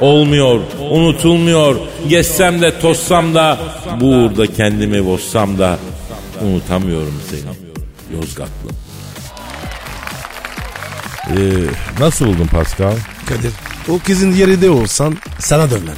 Olmuyor, 0.00 0.60
unutulmuyor. 0.90 1.76
Geçsem 2.08 2.62
de 2.62 2.80
tossam 2.80 3.34
da 3.34 3.58
bu 4.00 4.06
uğurda 4.06 4.46
kendimi 4.46 5.06
bozsam 5.06 5.58
da 5.58 5.78
unutamıyorum 6.44 7.14
seni. 7.30 7.40
Yozgatlı. 8.16 8.70
Ee, 11.30 11.34
nasıl 12.00 12.26
buldun 12.26 12.46
Pascal? 12.46 12.92
Kadir 13.26 13.50
o 13.88 13.98
kızın 14.06 14.32
yerinde 14.32 14.70
olsan 14.70 15.16
sana 15.38 15.70
dönmem. 15.70 15.94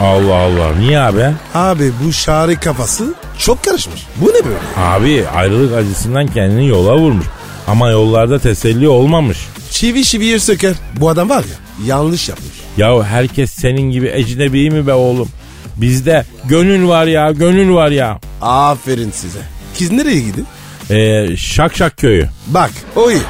Allah 0.00 0.34
Allah. 0.34 0.74
Niye 0.78 0.98
abi? 1.00 1.24
Abi 1.54 1.92
bu 2.04 2.12
şari 2.12 2.56
kafası 2.60 3.14
çok 3.38 3.64
karışmış. 3.64 4.06
Bu 4.16 4.26
ne 4.28 4.44
böyle? 4.44 4.58
Abi 4.76 5.24
ayrılık 5.34 5.74
acısından 5.76 6.26
kendini 6.26 6.68
yola 6.68 6.96
vurmuş. 6.96 7.26
Ama 7.66 7.90
yollarda 7.90 8.38
teselli 8.38 8.88
olmamış. 8.88 9.38
Çivi 9.70 10.04
çiviyi 10.04 10.40
söker. 10.40 10.74
Bu 11.00 11.08
adam 11.08 11.30
var 11.30 11.38
ya 11.44 11.56
yanlış 11.86 12.28
yapmış. 12.28 12.48
Ya 12.76 13.04
herkes 13.04 13.50
senin 13.50 13.90
gibi 13.90 14.08
ecnebi 14.14 14.70
mi 14.70 14.86
be 14.86 14.92
oğlum? 14.92 15.28
Bizde 15.76 16.24
gönül 16.44 16.88
var 16.88 17.06
ya 17.06 17.30
gönül 17.32 17.74
var 17.74 17.90
ya. 17.90 18.18
Aferin 18.42 19.10
size. 19.10 19.38
Kız 19.78 19.92
nereye 19.92 20.20
gidiyor? 20.20 20.46
Ee, 20.90 21.36
şak 21.36 21.76
şak 21.76 21.96
köyü. 21.96 22.28
Bak 22.46 22.70
o 22.96 23.10
iyi. 23.10 23.20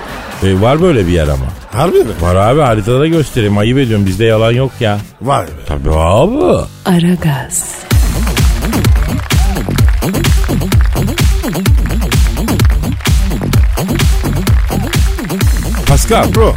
Ee, 0.42 0.60
var 0.60 0.82
böyle 0.82 1.06
bir 1.06 1.12
yer 1.12 1.28
ama. 1.28 1.46
Harbi 1.72 1.98
mi? 1.98 2.10
Var 2.20 2.34
abi 2.34 2.60
haritada 2.60 3.06
göstereyim 3.06 3.58
ayıp 3.58 3.78
ediyorum 3.78 4.06
bizde 4.06 4.24
yalan 4.24 4.52
yok 4.52 4.70
ya. 4.80 4.98
Var 5.22 5.46
be. 5.46 5.50
Tabii 5.66 5.90
abi. 5.90 6.66
Aragaz, 6.84 7.64
Pascal. 15.86 16.34
Bro 16.34 16.54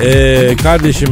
Ee, 0.00 0.50
kardeşim 0.62 1.08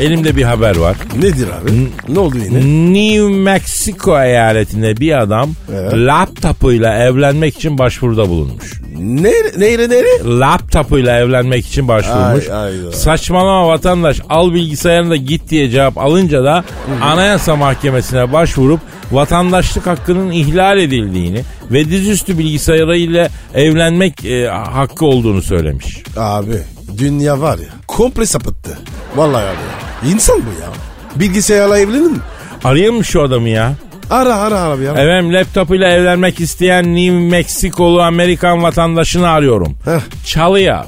elimde 0.00 0.36
bir 0.36 0.42
haber 0.42 0.76
var. 0.76 0.96
nedir 1.16 1.48
abi? 1.62 1.70
ne 2.08 2.18
oldu 2.18 2.36
yine? 2.38 2.58
New 2.94 3.28
Mexico 3.34 4.20
eyaletinde 4.22 4.96
bir 4.96 5.20
adam 5.22 5.50
Evet. 5.72 5.92
laptopuyla 5.94 6.98
evlenmek 6.98 7.56
için 7.56 7.78
başvuruda 7.78 8.28
bulunmuş. 8.28 8.72
Nere, 8.98 9.60
nere 9.60 9.88
nere? 9.88 10.38
Laptopuyla 10.40 11.18
evlenmek 11.18 11.66
için 11.66 11.88
başvurmuş. 11.88 12.48
Ay, 12.48 12.56
ay, 12.56 12.86
ay. 12.86 12.92
Saçmalama 12.92 13.68
vatandaş 13.68 14.20
al 14.28 14.52
bilgisayarında 14.54 15.16
git 15.16 15.50
diye 15.50 15.70
cevap 15.70 15.98
alınca 15.98 16.44
da 16.44 16.64
anayasa 17.02 17.56
mahkemesine 17.56 18.32
başvurup 18.32 18.80
vatandaşlık 19.12 19.86
hakkının 19.86 20.30
ihlal 20.30 20.78
edildiğini 20.78 21.40
ve 21.70 21.84
dizüstü 21.90 22.38
bilgisayarıyla 22.38 23.28
evlenmek 23.54 24.24
e, 24.24 24.48
hakkı 24.48 25.04
olduğunu 25.06 25.42
söylemiş. 25.42 26.02
Abi 26.16 26.56
dünya 26.98 27.40
var 27.40 27.58
ya 27.58 27.68
komple 27.86 28.26
sapıttı. 28.26 28.78
Vallahi 29.16 29.44
abi. 29.44 30.10
İnsan 30.12 30.36
bu 30.36 30.62
ya. 30.62 30.68
Bilgisayarla 31.16 31.78
evlenir 31.78 32.10
mi? 32.10 32.18
Arayalım 32.64 32.96
mı 32.96 33.04
şu 33.04 33.22
adamı 33.22 33.48
ya? 33.48 33.72
Ara 34.10 34.34
ara 34.34 34.60
ara 34.60 34.82
ya. 34.82 34.92
Efendim 34.92 35.32
laptopuyla 35.34 35.88
evlenmek 35.90 36.40
isteyen 36.40 36.96
New 36.96 37.10
Meksikolu 37.10 38.02
Amerikan 38.02 38.62
vatandaşını 38.62 39.28
arıyorum. 39.28 39.78
Heh. 39.84 40.26
Çalıyor. 40.26 40.84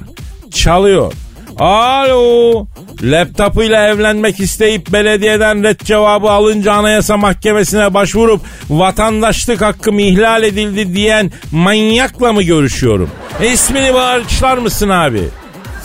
Çalıyor. 0.54 1.12
Alo. 1.58 2.66
Laptopuyla 3.02 3.86
evlenmek 3.88 4.40
isteyip 4.40 4.92
belediyeden 4.92 5.62
red 5.62 5.80
cevabı 5.80 6.30
alınca 6.30 6.72
anayasa 6.72 7.16
mahkemesine 7.16 7.94
başvurup 7.94 8.40
vatandaşlık 8.70 9.60
hakkım 9.62 9.98
ihlal 9.98 10.42
edildi 10.42 10.94
diyen 10.94 11.32
manyakla 11.52 12.32
mı 12.32 12.42
görüşüyorum? 12.42 13.10
İsmini 13.52 13.94
bağışlar 13.94 14.58
mısın 14.58 14.88
abi? 14.88 15.22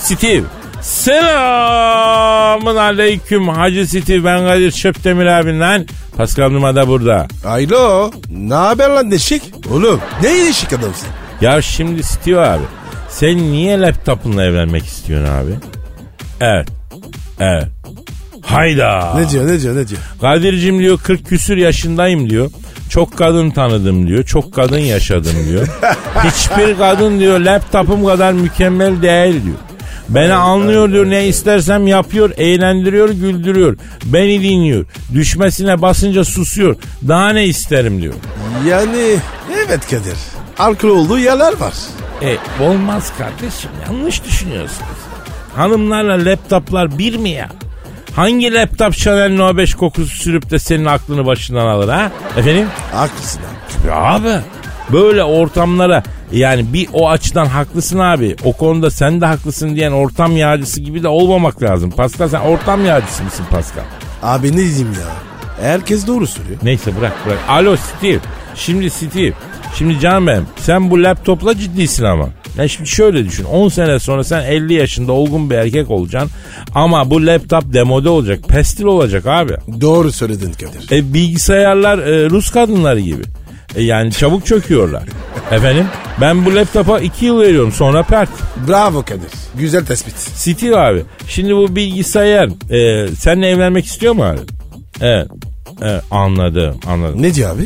Steve. 0.01 0.43
Selamın 0.81 2.75
aleyküm 2.75 3.47
Hacı 3.47 3.87
Steve 3.87 4.23
ben 4.23 4.39
Kadir 4.39 4.71
Çöptemir 4.71 5.25
abinden. 5.25 5.85
Pascal 6.17 6.49
Numa 6.49 6.75
da 6.75 6.87
burada. 6.87 7.27
Alo. 7.45 8.11
Ne 8.29 8.53
haber 8.53 8.89
lan 8.89 9.09
neşik? 9.09 9.43
Oğlum 9.71 9.99
ne 10.23 10.37
ilişik 10.37 10.73
adamsın? 10.73 11.07
Ya 11.41 11.61
şimdi 11.61 12.03
Steve 12.03 12.39
abi 12.39 12.63
sen 13.09 13.37
niye 13.37 13.79
laptopunla 13.81 14.45
evlenmek 14.45 14.85
istiyorsun 14.85 15.33
abi? 15.33 15.51
Evet. 16.41 16.67
Evet. 17.39 17.67
Hayda. 18.45 19.13
Ne 19.15 19.29
diyor 19.29 19.47
ne 19.47 19.61
diyor 19.61 19.75
ne 19.75 19.87
diyor? 19.87 20.01
Kadir'cim 20.21 20.79
diyor 20.79 20.99
40 20.99 21.25
küsür 21.27 21.57
yaşındayım 21.57 22.29
diyor. 22.29 22.51
Çok 22.89 23.17
kadın 23.17 23.49
tanıdım 23.51 24.07
diyor. 24.07 24.23
Çok 24.23 24.53
kadın 24.53 24.79
yaşadım 24.79 25.35
diyor. 25.49 25.67
Hiçbir 26.23 26.77
kadın 26.77 27.19
diyor 27.19 27.39
laptopum 27.39 28.05
kadar 28.05 28.33
mükemmel 28.33 29.01
değil 29.01 29.43
diyor. 29.43 29.55
Beni 30.15 30.33
anlıyor 30.33 30.91
diyor 30.91 31.09
ne 31.09 31.27
istersem 31.27 31.87
yapıyor, 31.87 32.31
eğlendiriyor, 32.37 33.09
güldürüyor. 33.09 33.77
Beni 34.05 34.41
dinliyor. 34.43 34.85
Düşmesine 35.13 35.81
basınca 35.81 36.25
susuyor. 36.25 36.75
Daha 37.07 37.29
ne 37.29 37.45
isterim 37.45 38.01
diyor. 38.01 38.13
Yani 38.67 39.15
evet 39.65 39.87
Kadir. 39.89 40.17
Alkol 40.59 40.89
olduğu 40.89 41.19
yerler 41.19 41.53
var. 41.59 41.73
E 42.21 42.37
olmaz 42.63 43.11
kardeşim 43.17 43.69
yanlış 43.87 44.25
düşünüyorsunuz. 44.25 44.99
Hanımlarla 45.55 46.25
laptoplar 46.31 46.97
bir 46.97 47.17
mi 47.17 47.29
ya? 47.29 47.49
Hangi 48.15 48.53
laptop 48.53 48.93
Chanel 48.93 49.35
No 49.35 49.57
5 49.57 49.75
kokusu 49.75 50.17
sürüp 50.17 50.49
de 50.49 50.59
senin 50.59 50.85
aklını 50.85 51.25
başından 51.25 51.67
alır 51.67 51.89
ha? 51.89 52.11
Efendim? 52.37 52.67
Haklısın 52.93 53.39
abi. 53.39 53.87
Ya 53.87 53.95
abi 53.95 54.41
böyle 54.93 55.23
ortamlara 55.23 56.03
yani 56.31 56.73
bir 56.73 56.87
o 56.93 57.09
açıdan 57.09 57.45
haklısın 57.45 57.99
abi. 57.99 58.35
O 58.43 58.53
konuda 58.53 58.91
sen 58.91 59.21
de 59.21 59.25
haklısın 59.25 59.75
diyen 59.75 59.91
ortam 59.91 60.37
yağcısı 60.37 60.81
gibi 60.81 61.03
de 61.03 61.07
olmamak 61.07 61.63
lazım. 61.63 61.91
Pascal 61.91 62.27
sen 62.27 62.39
ortam 62.41 62.85
yağcısı 62.85 63.23
mısın 63.23 63.45
Pascal? 63.49 63.83
Abi 64.23 64.51
ne 64.51 64.57
diyeyim 64.57 64.93
ya? 64.93 65.07
Herkes 65.67 66.07
doğru 66.07 66.27
söylüyor. 66.27 66.59
Neyse 66.63 66.91
bırak 66.99 67.13
bırak. 67.25 67.37
Alo 67.49 67.75
Steve. 67.75 68.19
Şimdi 68.55 68.89
Steve. 68.89 69.33
Şimdi 69.77 69.99
canım 69.99 70.27
benim 70.27 70.45
sen 70.57 70.91
bu 70.91 71.03
laptopla 71.03 71.57
ciddisin 71.57 72.03
ama. 72.03 72.29
Ya 72.57 72.67
şimdi 72.67 72.89
şöyle 72.89 73.25
düşün 73.25 73.43
10 73.43 73.69
sene 73.69 73.99
sonra 73.99 74.23
sen 74.23 74.41
50 74.41 74.73
yaşında 74.73 75.11
olgun 75.11 75.49
bir 75.49 75.55
erkek 75.55 75.91
olacaksın 75.91 76.31
ama 76.75 77.09
bu 77.09 77.27
laptop 77.27 77.73
demode 77.73 78.09
olacak 78.09 78.39
pestil 78.47 78.83
olacak 78.83 79.25
abi. 79.25 79.53
Doğru 79.81 80.11
söyledin 80.11 80.51
Kadir. 80.51 80.91
E, 80.97 81.13
bilgisayarlar 81.13 81.97
e, 81.97 82.29
Rus 82.29 82.49
kadınları 82.51 82.99
gibi. 82.99 83.23
E, 83.75 83.83
yani 83.83 84.11
çabuk 84.11 84.45
çöküyorlar. 84.45 85.03
Efendim 85.51 85.85
ben 86.21 86.45
bu 86.45 86.55
laptopa 86.55 86.99
2 86.99 87.25
yıl 87.25 87.39
veriyorum 87.41 87.71
sonra 87.71 88.03
pert. 88.03 88.29
Bravo 88.67 89.01
Kadir. 89.01 89.29
Güzel 89.55 89.85
tespit. 89.85 90.13
Steve 90.17 90.77
abi 90.77 91.03
şimdi 91.27 91.55
bu 91.55 91.75
bilgisayar 91.75 92.49
e, 92.73 93.07
seninle 93.15 93.49
evlenmek 93.49 93.85
istiyor 93.85 94.13
mu 94.13 94.23
abi? 94.23 94.39
Evet. 95.01 95.27
Evet 95.81 96.03
anladım 96.11 96.75
anladım. 96.87 97.21
Ne 97.21 97.33
diyor 97.33 97.55
abi? 97.55 97.65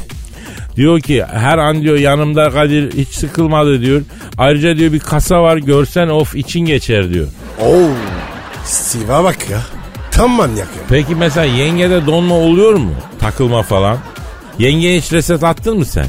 Diyor 0.75 0.99
ki 0.99 1.23
her 1.31 1.57
an 1.57 1.81
diyor 1.81 1.97
yanımda 1.97 2.49
Kadir 2.49 2.93
hiç 2.93 3.07
sıkılmadı 3.09 3.81
diyor. 3.81 4.01
Ayrıca 4.37 4.77
diyor 4.77 4.93
bir 4.93 4.99
kasa 4.99 5.43
var 5.43 5.57
görsen 5.57 6.07
of 6.07 6.35
için 6.35 6.59
geçer 6.59 7.13
diyor. 7.13 7.27
Oo. 7.61 7.89
Steve'a 8.65 9.23
bak 9.23 9.49
ya. 9.49 9.61
Tam 10.11 10.31
manyak 10.31 10.57
ya. 10.57 10.83
Peki 10.89 11.15
mesela 11.15 11.45
yengede 11.45 12.05
donma 12.05 12.35
oluyor 12.35 12.73
mu? 12.73 12.91
Takılma 13.19 13.63
falan. 13.63 13.97
Yengeye 14.59 14.97
hiç 14.99 15.13
reset 15.13 15.43
attın 15.43 15.77
mı 15.77 15.85
sen? 15.85 16.05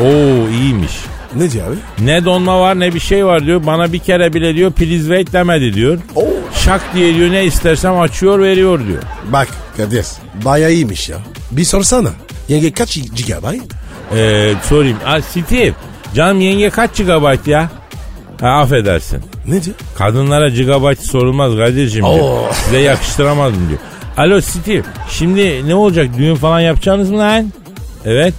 Oo 0.00 0.48
iyiymiş. 0.48 0.92
Ne 1.36 1.50
diyor 1.50 1.66
abi? 1.68 1.76
Ne 2.04 2.24
donma 2.24 2.60
var 2.60 2.80
ne 2.80 2.94
bir 2.94 3.00
şey 3.00 3.26
var 3.26 3.46
diyor. 3.46 3.66
Bana 3.66 3.92
bir 3.92 3.98
kere 3.98 4.32
bile 4.34 4.54
diyor 4.54 4.72
please 4.72 4.98
wait 5.02 5.32
demedi 5.32 5.74
diyor. 5.74 5.98
Oo. 6.16 6.24
Şak 6.54 6.80
diye 6.94 7.14
diyor 7.14 7.30
ne 7.32 7.44
istersem 7.44 8.00
açıyor 8.00 8.38
veriyor 8.38 8.86
diyor. 8.86 9.02
Bak 9.32 9.48
Kadir. 9.76 10.06
Baya 10.44 10.68
iyiymiş 10.68 11.08
ya. 11.08 11.16
Bir 11.50 11.64
sorsana. 11.64 12.10
Yenge 12.48 12.72
kaç 12.72 12.94
gigabayt? 13.16 13.62
Ee, 14.16 14.52
sorayım. 14.68 14.96
Aa, 15.06 15.22
Steve 15.22 15.72
canım 16.14 16.40
yenge 16.40 16.70
kaç 16.70 16.96
gigabayt 16.96 17.46
ya? 17.46 17.70
Ha, 18.40 18.48
affedersin. 18.48 19.20
Ne 19.46 19.64
diyor? 19.64 19.76
Kadınlara 19.98 20.48
gigabayt 20.48 21.00
sorulmaz 21.00 21.52
Kadir'cim 21.56 22.04
diyor. 22.04 22.54
Size 22.64 22.78
yakıştıramadım 22.78 23.68
diyor. 23.68 23.80
Alo 24.18 24.40
Steve 24.40 24.82
şimdi 25.10 25.68
ne 25.68 25.74
olacak 25.74 26.08
düğün 26.18 26.34
falan 26.34 26.60
yapacaksınız 26.60 27.10
mı 27.10 27.18
lan? 27.18 27.52
Evet. 28.04 28.34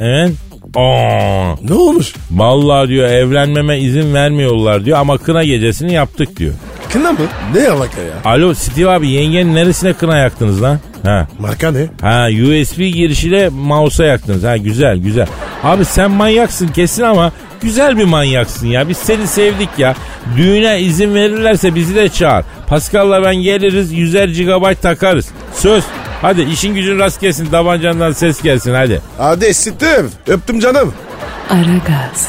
Evet. 0.00 0.32
Aa, 0.76 1.54
Ne 1.62 1.74
olmuş? 1.74 2.14
vallahi 2.30 2.88
diyor 2.88 3.08
evlenmeme 3.08 3.78
izin 3.78 4.14
vermiyorlar 4.14 4.84
diyor 4.84 4.98
ama 4.98 5.18
kına 5.18 5.44
gecesini 5.44 5.92
yaptık 5.92 6.36
diyor. 6.36 6.52
Kına 6.92 7.12
mı? 7.12 7.18
Ne 7.54 7.68
alaka 7.68 8.00
ya? 8.00 8.14
Alo 8.32 8.54
Steve 8.54 8.90
abi 8.90 9.08
yengenin 9.10 9.54
neresine 9.54 9.92
kına 9.92 10.16
yaktınız 10.18 10.62
lan? 10.62 10.78
Ha. 11.04 11.26
Marka 11.38 11.70
ne? 11.70 11.86
Ha 12.00 12.26
USB 12.28 12.78
girişiyle 12.78 13.48
mouse'a 13.48 14.06
yaktınız. 14.06 14.44
Ha 14.44 14.56
güzel 14.56 14.96
güzel. 14.98 15.26
Abi 15.64 15.84
sen 15.84 16.10
manyaksın 16.10 16.68
kesin 16.68 17.02
ama 17.02 17.32
güzel 17.60 17.98
bir 17.98 18.04
manyaksın 18.04 18.66
ya. 18.66 18.88
Biz 18.88 18.96
seni 18.96 19.26
sevdik 19.26 19.68
ya. 19.78 19.94
Düğüne 20.36 20.80
izin 20.80 21.14
verirlerse 21.14 21.74
bizi 21.74 21.94
de 21.94 22.08
çağır. 22.08 22.44
Pascal'la 22.66 23.22
ben 23.24 23.34
geliriz 23.34 23.92
100'er 23.92 24.26
GB 24.44 24.82
takarız. 24.82 25.26
Söz. 25.54 25.84
Hadi 26.22 26.42
işin 26.42 26.74
gücün 26.74 26.98
rast 26.98 27.20
gelsin 27.20 27.46
tabancandan 27.46 28.12
ses 28.12 28.42
gelsin 28.42 28.74
hadi. 28.74 29.00
Hadi 29.18 29.54
Steve. 29.54 30.06
Öptüm 30.26 30.60
canım. 30.60 30.94
Aragaz, 31.50 32.28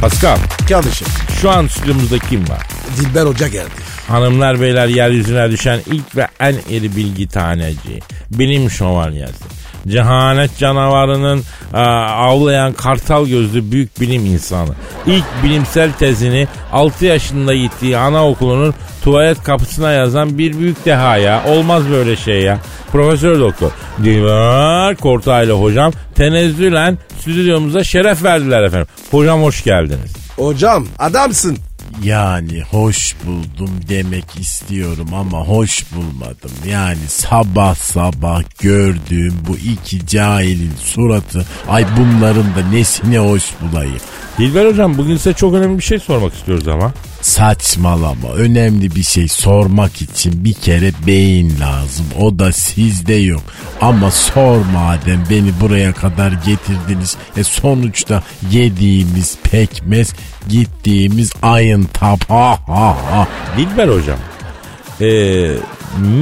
Pascal 0.00 0.36
Kardeşim. 0.68 1.06
şu 1.40 1.50
an 1.50 1.66
stüdyomuzda 1.66 2.18
kim 2.18 2.48
var? 2.48 2.66
Dilber 2.96 3.26
Hoca 3.26 3.48
geldi. 3.48 3.87
Hanımlar 4.08 4.60
beyler 4.60 4.88
yeryüzüne 4.88 5.50
düşen 5.50 5.80
ilk 5.86 6.16
ve 6.16 6.26
en 6.40 6.54
iri 6.70 6.96
bilgi 6.96 7.28
taneci. 7.28 8.00
Bilim 8.30 8.70
şövalyesi. 8.70 9.44
Cehanet 9.88 10.58
canavarının 10.58 11.42
e, 11.74 11.78
avlayan 11.78 12.72
kartal 12.72 13.26
gözlü 13.26 13.72
büyük 13.72 14.00
bilim 14.00 14.26
insanı. 14.26 14.74
İlk 15.06 15.24
bilimsel 15.44 15.92
tezini 15.92 16.48
6 16.72 17.04
yaşında 17.04 17.54
gittiği 17.54 17.96
anaokulunun 17.96 18.74
tuvalet 19.04 19.42
kapısına 19.42 19.92
yazan 19.92 20.38
bir 20.38 20.58
büyük 20.58 20.84
deha 20.84 21.16
ya. 21.16 21.42
Olmaz 21.46 21.82
böyle 21.90 22.16
şey 22.16 22.42
ya. 22.42 22.58
Profesör 22.92 23.40
Doktor 23.40 23.70
Dilber 24.04 24.96
Kortaylı 24.96 25.52
hocam 25.52 25.92
tenezzülen 26.14 26.98
stüdyomuza 27.20 27.84
şeref 27.84 28.24
verdiler 28.24 28.62
efendim. 28.62 28.88
Hocam 29.10 29.42
hoş 29.42 29.64
geldiniz. 29.64 30.16
Hocam 30.36 30.86
adamsın. 30.98 31.67
Yani 32.02 32.62
hoş 32.62 33.16
buldum 33.26 33.70
demek 33.88 34.24
istiyorum 34.40 35.08
ama 35.14 35.38
hoş 35.38 35.84
bulmadım. 35.92 36.50
Yani 36.68 37.08
sabah 37.08 37.74
sabah 37.74 38.42
gördüğüm 38.60 39.34
bu 39.48 39.56
iki 39.56 40.06
cahilin 40.06 40.72
suratı 40.82 41.46
ay 41.68 41.84
bunların 41.96 42.54
da 42.54 42.68
nesine 42.72 43.18
hoş 43.18 43.44
bulayım. 43.60 44.00
Dilber 44.38 44.66
hocam 44.66 44.98
bugün 44.98 45.16
size 45.16 45.32
çok 45.32 45.54
önemli 45.54 45.78
bir 45.78 45.84
şey 45.84 45.98
sormak 45.98 46.34
istiyoruz 46.34 46.68
ama. 46.68 46.92
Saçmalama 47.22 48.28
önemli 48.36 48.94
bir 48.96 49.02
şey 49.02 49.28
sormak 49.28 50.02
için 50.02 50.44
bir 50.44 50.52
kere 50.52 50.92
beyin 51.06 51.52
lazım 51.60 52.06
o 52.20 52.38
da 52.38 52.52
sizde 52.52 53.14
yok 53.14 53.42
ama 53.80 54.10
sor 54.10 54.60
madem 54.64 55.24
beni 55.30 55.52
buraya 55.60 55.92
kadar 55.92 56.32
getirdiniz 56.32 57.16
e 57.36 57.44
sonuçta 57.44 58.22
yediğimiz 58.50 59.36
pekmez 59.42 60.14
gittiğimiz 60.48 61.32
ayın 61.42 61.84
tap 61.84 62.30
ha 62.30 62.58
ha 62.66 62.96
ha 63.10 63.28
Dilber 63.56 63.88
hocam. 63.88 64.18
Ee, 65.00 65.56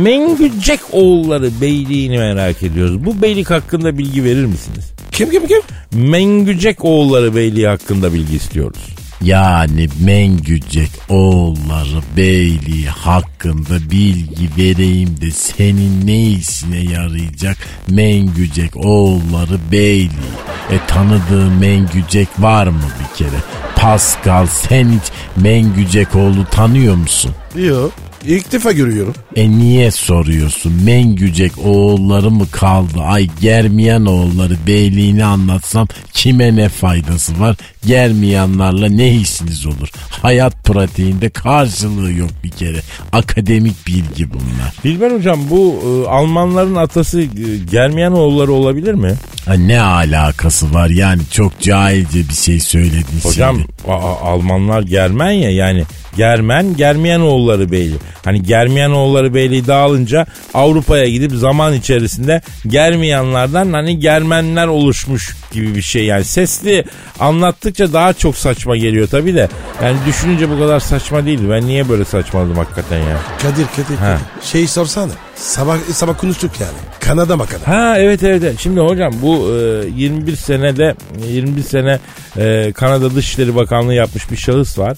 Mengücek 0.03 0.81
oğulları 0.93 1.51
beyliğini 1.61 2.19
merak 2.19 2.63
ediyoruz. 2.63 3.05
Bu 3.05 3.23
beylik 3.23 3.51
hakkında 3.51 3.99
bilgi 3.99 4.25
verir 4.25 4.45
misiniz? 4.45 4.93
Kim 5.13 5.31
kim 5.31 5.47
kim? 5.47 5.61
Mengücek 5.93 6.85
oğulları 6.85 7.37
beyliği 7.37 7.69
hakkında 7.69 8.13
bilgi 8.13 8.37
istiyoruz. 8.37 8.81
Yani 9.23 9.89
Mengücek 10.05 10.91
oğulları 11.09 12.01
beyliği 12.17 12.89
hakkında 12.89 13.91
bilgi 13.91 14.49
vereyim 14.59 15.21
de 15.21 15.31
senin 15.31 16.07
ne 16.07 16.23
işine 16.31 16.79
yarayacak 16.79 17.57
Mengücek 17.89 18.77
oğulları 18.77 19.59
beyliği. 19.73 20.37
E 20.71 20.79
tanıdığın 20.87 21.53
Mengücek 21.53 22.29
var 22.39 22.67
mı 22.67 22.85
bir 23.01 23.19
kere? 23.25 23.39
Pascal 23.77 24.47
sen 24.47 24.89
hiç 24.89 25.13
Mengücek 25.37 26.17
oğlu 26.17 26.45
tanıyor 26.51 26.95
musun? 26.95 27.33
Yok. 27.57 27.93
İlk 28.27 28.53
defa 28.53 28.73
görüyorum. 28.73 29.15
E 29.37 29.51
niye 29.51 29.91
soruyorsun? 29.91 30.73
Mengücek 30.85 31.53
oğulları 31.65 32.31
mı 32.31 32.47
kaldı? 32.51 33.01
Ay 33.01 33.29
germiyan 33.41 34.07
oğulları 34.07 34.57
beyliğini 34.67 35.25
anlatsam 35.25 35.89
kime 36.13 36.57
ne 36.57 36.69
faydası 36.69 37.41
var? 37.41 37.57
Germiyanlarla 37.87 38.89
ne 38.89 39.15
işiniz 39.15 39.67
olur? 39.67 39.89
Hayat 40.23 40.65
pratiğinde 40.65 41.29
karşılığı 41.31 42.13
yok 42.13 42.31
bir 42.45 42.51
kere. 42.51 42.79
Akademik 43.13 43.87
bilgi 43.87 44.31
bunlar. 44.31 44.73
Dilber 44.85 45.11
hocam 45.11 45.41
bu 45.51 45.75
e, 46.07 46.09
Almanların 46.09 46.75
atası 46.77 47.21
e, 47.21 47.27
Germiyan 47.71 48.13
oğulları 48.13 48.53
olabilir 48.53 48.95
mi? 48.95 49.15
Ha, 49.47 49.55
ne 49.55 49.81
alakası 49.81 50.75
var 50.75 50.89
yani 50.89 51.23
çok 51.33 51.61
cahilce 51.61 52.19
bir 52.29 52.35
şey 52.35 52.61
söyledin 52.61 53.21
Hocam 53.23 53.57
şimdi. 53.57 53.93
a- 53.93 54.21
Almanlar 54.33 54.83
Germen 54.83 55.31
ya 55.31 55.51
yani 55.51 55.85
Germen 56.17 56.77
Germiyan 56.77 57.23
oğulları 57.23 57.73
beyliği. 57.73 57.99
Hani 58.25 58.43
Germiyan 58.43 58.93
oğulları 58.93 59.35
beyliği 59.35 59.67
dağılınca 59.67 60.27
Avrupa'ya 60.55 61.09
gidip 61.09 61.33
zaman 61.33 61.73
içerisinde 61.75 62.41
Germiyanlardan 62.67 63.73
hani 63.73 63.99
Germenler 63.99 64.67
oluşmuş 64.67 65.37
gibi 65.53 65.75
bir 65.75 65.83
şey. 65.83 66.05
Yani 66.05 66.25
sesli 66.25 66.85
anlattıkça 67.21 67.93
daha 67.93 68.13
çok 68.13 68.37
saçma 68.37 68.77
geliyor 68.77 69.09
tabi 69.09 69.35
de. 69.35 69.49
Yani 69.83 69.97
düşününce 70.07 70.51
bu 70.51 70.59
kadar 70.59 70.81
saçma 70.81 71.27
değildi. 71.27 71.51
Ben 71.51 71.67
niye 71.67 71.89
böyle 71.89 72.05
saçmaladım 72.05 72.57
hakikaten 72.57 72.99
ya? 72.99 73.19
Kadir 73.43 73.67
Kadir. 73.67 73.99
Ha. 73.99 74.19
Kadir. 74.19 74.47
Şey 74.47 74.67
sorsana. 74.67 75.13
Sabah 75.35 75.79
sabah 75.79 76.19
konuştuk 76.19 76.51
yani. 76.61 76.79
Kanada 77.01 77.37
makada. 77.37 77.69
Ha 77.69 77.99
evet 77.99 78.23
evet. 78.23 78.43
evet. 78.43 78.61
Şimdi 78.61 78.81
hocam 78.81 79.13
bu 79.23 79.51
e, 79.51 79.87
21 79.97 80.37
senede 80.37 80.95
21 81.29 81.63
sene 81.63 81.99
e, 82.39 82.73
Kanada 82.73 83.15
Dışişleri 83.15 83.57
Bakanlığı 83.57 83.95
yapmış 83.95 84.31
bir 84.31 84.37
şahıs 84.37 84.79
var. 84.79 84.97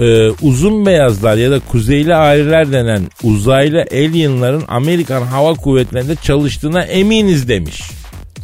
E, 0.00 0.30
uzun 0.42 0.86
beyazlar 0.86 1.36
ya 1.36 1.50
da 1.50 1.60
kuzeyli 1.60 2.14
aileler 2.14 2.72
denen 2.72 3.02
uzaylı 3.22 3.84
alienların 3.92 4.64
Amerikan 4.68 5.22
Hava 5.22 5.54
Kuvvetleri'nde 5.54 6.16
çalıştığına 6.16 6.82
eminiz 6.82 7.48
demiş. 7.48 7.82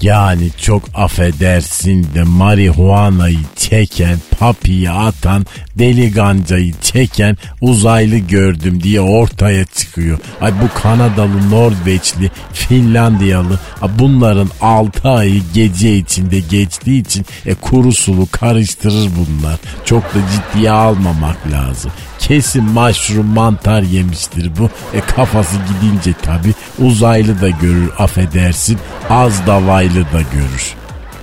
Yani 0.03 0.51
çok 0.61 0.83
affedersin 0.95 2.07
de 2.15 2.23
marihuanayı 2.23 3.39
çeken 3.57 4.19
papiyi 4.39 4.91
atan, 4.91 5.47
deli 5.79 6.13
gancayı 6.13 6.75
çeken 6.83 7.37
uzaylı 7.61 8.17
gördüm 8.17 8.83
diye 8.83 9.01
ortaya 9.01 9.65
çıkıyor. 9.65 10.19
Ay 10.41 10.53
bu 10.63 10.81
Kanadalı, 10.83 11.51
Norveçli, 11.51 12.31
Finlandiyalı 12.53 13.59
bunların 13.99 14.51
6 14.61 15.09
ayı 15.09 15.43
gece 15.55 15.97
içinde 15.97 16.41
geçtiği 16.41 17.01
için 17.01 17.27
e, 17.47 17.55
kuru 17.55 17.93
sulu 17.93 18.27
karıştırır 18.33 19.11
bunlar. 19.17 19.59
Çok 19.85 20.03
da 20.03 20.19
ciddiye 20.33 20.71
almamak 20.71 21.37
lazım. 21.53 21.91
Kesin 22.19 22.65
mushroom 22.65 23.27
mantar 23.27 23.83
yemiştir 23.83 24.51
bu. 24.59 24.71
E 24.97 25.01
kafası 25.01 25.57
gidince 25.57 26.13
tabi 26.23 26.55
uzaylı 26.79 27.41
da 27.41 27.49
görür 27.49 27.91
affedersin. 27.99 28.79
Az 29.11 29.47
davaylı 29.47 30.05
da 30.05 30.21
görür. 30.33 30.75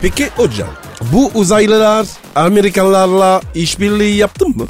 Peki 0.01 0.29
hocam 0.35 0.69
bu 1.11 1.31
uzaylılar 1.33 2.07
Amerikalılarla 2.35 3.41
işbirliği 3.55 4.15
yaptın 4.15 4.57
mı? 4.57 4.65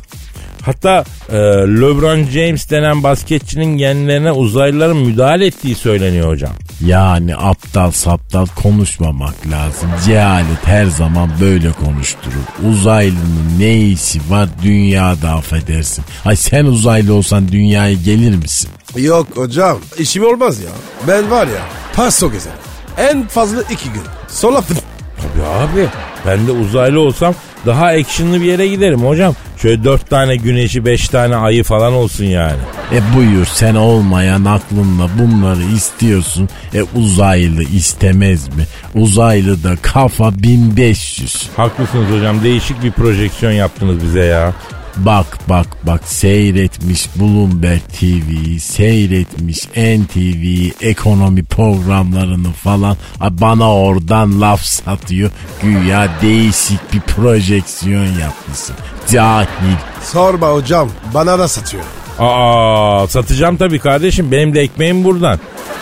Hatta 0.65 1.04
e, 1.30 1.36
LeBron 1.82 2.23
James 2.23 2.69
denen 2.69 3.04
basketçinin 3.04 3.78
genlerine 3.78 4.32
uzaylıların 4.32 4.97
müdahale 4.97 5.45
ettiği 5.45 5.75
söyleniyor 5.75 6.30
hocam. 6.30 6.51
Yani 6.86 7.36
aptal 7.36 7.91
saptal 7.91 8.45
konuşmamak 8.45 9.47
lazım. 9.51 9.89
Cehalet 10.06 10.65
her 10.65 10.86
zaman 10.86 11.30
böyle 11.41 11.71
konuşturur. 11.71 12.69
Uzaylının 12.71 13.60
ne 13.60 13.78
işi 13.78 14.19
var 14.30 14.49
dünyada 14.63 15.30
affedersin. 15.30 16.06
Ay 16.25 16.36
sen 16.36 16.65
uzaylı 16.65 17.13
olsan 17.13 17.47
dünyaya 17.47 17.93
gelir 17.93 18.36
misin? 18.36 18.69
Yok 18.97 19.28
hocam 19.36 19.78
işim 19.99 20.23
olmaz 20.25 20.60
ya. 20.60 20.71
Ben 21.08 21.32
var 21.32 21.47
ya 21.47 21.62
paso 21.93 22.32
gezerim. 22.32 22.58
En 22.97 23.28
fazla 23.28 23.62
iki 23.62 23.89
gün. 23.89 24.04
Sonra 24.28 24.62
Tabii 24.62 25.45
abi 25.45 25.89
ben 26.25 26.47
de 26.47 26.51
uzaylı 26.51 26.99
olsam 26.99 27.36
daha 27.65 27.86
actionlı 27.86 28.41
bir 28.41 28.45
yere 28.45 28.67
giderim 28.67 29.01
hocam. 29.01 29.36
Şöyle 29.62 29.84
dört 29.84 30.10
tane 30.10 30.36
güneşi 30.36 30.86
beş 30.86 31.10
tane 31.10 31.36
ayı 31.36 31.63
falan 31.63 31.93
olsun 31.93 32.25
yani. 32.25 32.58
E 32.93 33.15
buyur 33.17 33.45
sen 33.45 33.75
olmayan 33.75 34.45
aklınla 34.45 35.10
bunları 35.19 35.63
istiyorsun. 35.63 36.49
E 36.73 36.84
uzaylı 36.95 37.63
istemez 37.63 38.47
mi? 38.47 38.63
Uzaylı 38.95 39.63
da 39.63 39.75
kafa 39.82 40.32
1500. 40.39 41.49
Haklısınız 41.58 42.12
hocam 42.17 42.43
değişik 42.43 42.84
bir 42.84 42.91
projeksiyon 42.91 43.51
yaptınız 43.51 44.04
bize 44.04 44.23
ya. 44.25 44.54
Bak 44.97 45.38
bak 45.49 45.67
bak 45.84 46.01
seyretmiş 46.05 47.10
Bloomberg 47.15 47.81
TV'yi, 47.99 48.60
seyretmiş 48.60 49.67
NTV'yi, 49.75 50.73
ekonomi 50.81 51.43
programlarını 51.43 52.51
falan. 52.51 52.97
Bana 53.29 53.75
oradan 53.75 54.41
laf 54.41 54.62
satıyor. 54.62 55.31
Güya 55.62 56.10
değişik 56.21 56.93
bir 56.93 56.99
projeksiyon 56.99 58.05
yapmışsın. 58.05 58.75
Cahil. 59.12 59.75
Sorma 60.03 60.47
hocam 60.49 60.89
bana 61.13 61.39
da 61.39 61.47
satıyor. 61.47 61.84
Aa 62.19 63.08
satacağım 63.08 63.58
tabii 63.58 63.79
kardeşim 63.79 64.31
benim 64.31 64.55
de 64.55 64.62
ekmeğim 64.62 65.03
buradan. 65.03 65.39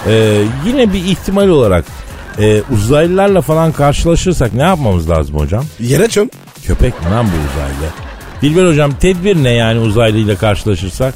Ee, 0.07 0.41
yine 0.65 0.93
bir 0.93 1.05
ihtimal 1.05 1.47
olarak 1.47 1.85
e, 2.39 2.61
uzaylılarla 2.61 3.41
falan 3.41 3.71
karşılaşırsak 3.71 4.53
ne 4.53 4.61
yapmamız 4.63 5.09
lazım 5.09 5.35
hocam? 5.35 5.65
Yere 5.79 6.07
çöm. 6.07 6.29
Köpek 6.65 7.05
mi 7.05 7.11
lan 7.11 7.25
bu 7.25 7.29
uzaylı? 7.53 7.93
Dilber 8.43 8.67
hocam 8.67 8.91
tedbir 8.99 9.43
ne 9.43 9.49
yani 9.49 9.79
uzaylıyla 9.79 10.37
karşılaşırsak? 10.37 11.13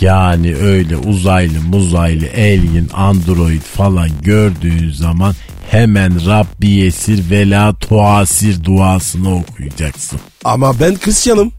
Yani 0.00 0.56
öyle 0.56 0.96
uzaylı 0.96 1.60
muzaylı 1.60 2.26
alien 2.34 2.88
android 2.94 3.62
falan 3.62 4.08
gördüğün 4.22 4.90
zaman 4.90 5.34
hemen 5.70 6.26
Rabbi 6.26 6.68
yesir 6.68 7.30
vela 7.30 7.74
tuasir 7.74 8.64
duasını 8.64 9.34
okuyacaksın. 9.34 10.20
Ama 10.44 10.80
ben 10.80 10.96
Hristiyanım. 11.04 11.52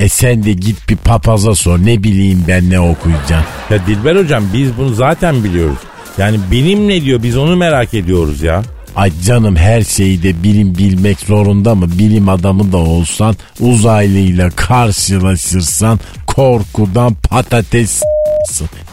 E 0.00 0.08
sen 0.08 0.44
de 0.44 0.52
git 0.52 0.88
bir 0.88 0.96
papaza 0.96 1.54
sor 1.54 1.78
ne 1.78 2.02
bileyim 2.02 2.44
ben 2.48 2.70
ne 2.70 2.80
okuyacağım. 2.80 3.44
Ya 3.70 3.86
Dilber 3.86 4.16
hocam 4.16 4.44
biz 4.54 4.76
bunu 4.78 4.94
zaten 4.94 5.44
biliyoruz. 5.44 5.78
Yani 6.18 6.38
bilim 6.50 6.88
ne 6.88 7.02
diyor 7.02 7.22
biz 7.22 7.36
onu 7.36 7.56
merak 7.56 7.94
ediyoruz 7.94 8.42
ya. 8.42 8.62
Ay 8.96 9.12
canım 9.24 9.56
her 9.56 9.82
şeyi 9.82 10.22
de 10.22 10.42
bilim 10.42 10.78
bilmek 10.78 11.20
zorunda 11.20 11.74
mı? 11.74 11.86
Bilim 11.98 12.28
adamı 12.28 12.72
da 12.72 12.76
olsan 12.76 13.36
uzaylıyla 13.60 14.50
karşılaşırsan 14.50 16.00
korkudan 16.26 17.14
patates. 17.14 18.02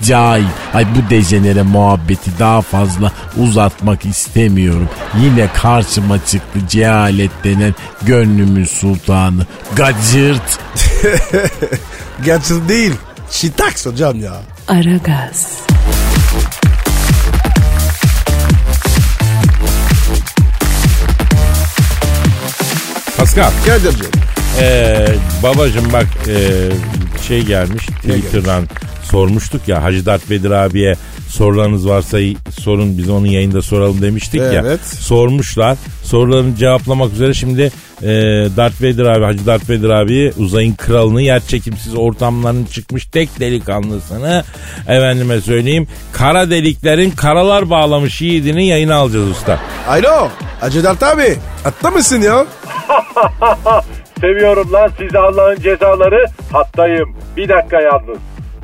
Cahil. 0.03 0.45
Ay 0.73 0.85
bu 0.95 1.09
dejenere 1.09 1.61
muhabbeti 1.61 2.31
daha 2.39 2.61
fazla 2.61 3.11
uzatmak 3.37 4.05
istemiyorum. 4.05 4.89
Yine 5.21 5.47
karşıma 5.53 6.25
çıktı 6.25 6.59
cehalet 6.69 7.31
denen 7.43 7.75
gönlümün 8.01 8.65
sultanı. 8.65 9.45
Gacırt. 9.75 10.59
Gerçi 12.25 12.69
değil. 12.69 12.93
Şitaks 13.31 13.85
hocam 13.85 14.19
ya. 14.19 14.33
Aragaz, 14.67 15.47
Pascal. 23.37 23.51
Kadir'cim. 23.65 24.11
Ee, 24.59 25.07
babacım 25.43 25.93
bak 25.93 26.05
e, 26.27 26.37
şey 27.27 27.41
gelmiş 27.41 27.85
Twitter'dan 27.85 28.63
sormuştuk 29.03 29.67
ya 29.67 29.83
Hacı 29.83 30.05
Dert 30.05 30.29
Bedir 30.29 30.51
abiye 30.51 30.95
sorularınız 31.29 31.87
varsa 31.87 32.17
sorun 32.61 32.97
biz 32.97 33.09
onun 33.09 33.25
yayında 33.25 33.61
soralım 33.61 34.01
demiştik 34.01 34.41
ya. 34.41 34.51
Evet. 34.51 34.79
Sormuşlar. 34.85 35.77
Sorularını 36.03 36.55
cevaplamak 36.55 37.13
üzere 37.13 37.33
şimdi 37.33 37.71
e, 38.01 38.07
Darth 38.57 38.81
Vader 38.81 39.05
abi 39.05 39.23
Hacı 39.23 39.45
Darth 39.45 39.69
Vader 39.69 39.89
abi 39.89 40.33
uzayın 40.37 40.75
kralını 40.75 41.21
yer 41.21 41.39
çekimsiz 41.39 41.95
ortamların 41.95 42.65
çıkmış 42.65 43.05
tek 43.05 43.39
delikanlısını 43.39 44.43
efendime 44.87 45.41
söyleyeyim 45.41 45.87
kara 46.11 46.49
deliklerin 46.49 47.11
karalar 47.11 47.69
bağlamış 47.69 48.21
yiğidini 48.21 48.67
yayına 48.67 48.95
alacağız 48.95 49.29
usta. 49.29 49.59
Alo. 49.89 50.29
Hacı 50.59 50.83
Dert 50.83 51.03
abi. 51.03 51.37
Atta 51.65 51.91
mısın 51.91 52.21
ya? 52.21 52.45
Seviyorum 54.21 54.73
lan 54.73 54.89
sizi 54.97 55.19
Allah'ın 55.19 55.55
cezaları. 55.55 56.25
Hattayım. 56.51 57.15
Bir 57.37 57.49
dakika 57.49 57.81
yalnız. 57.81 58.17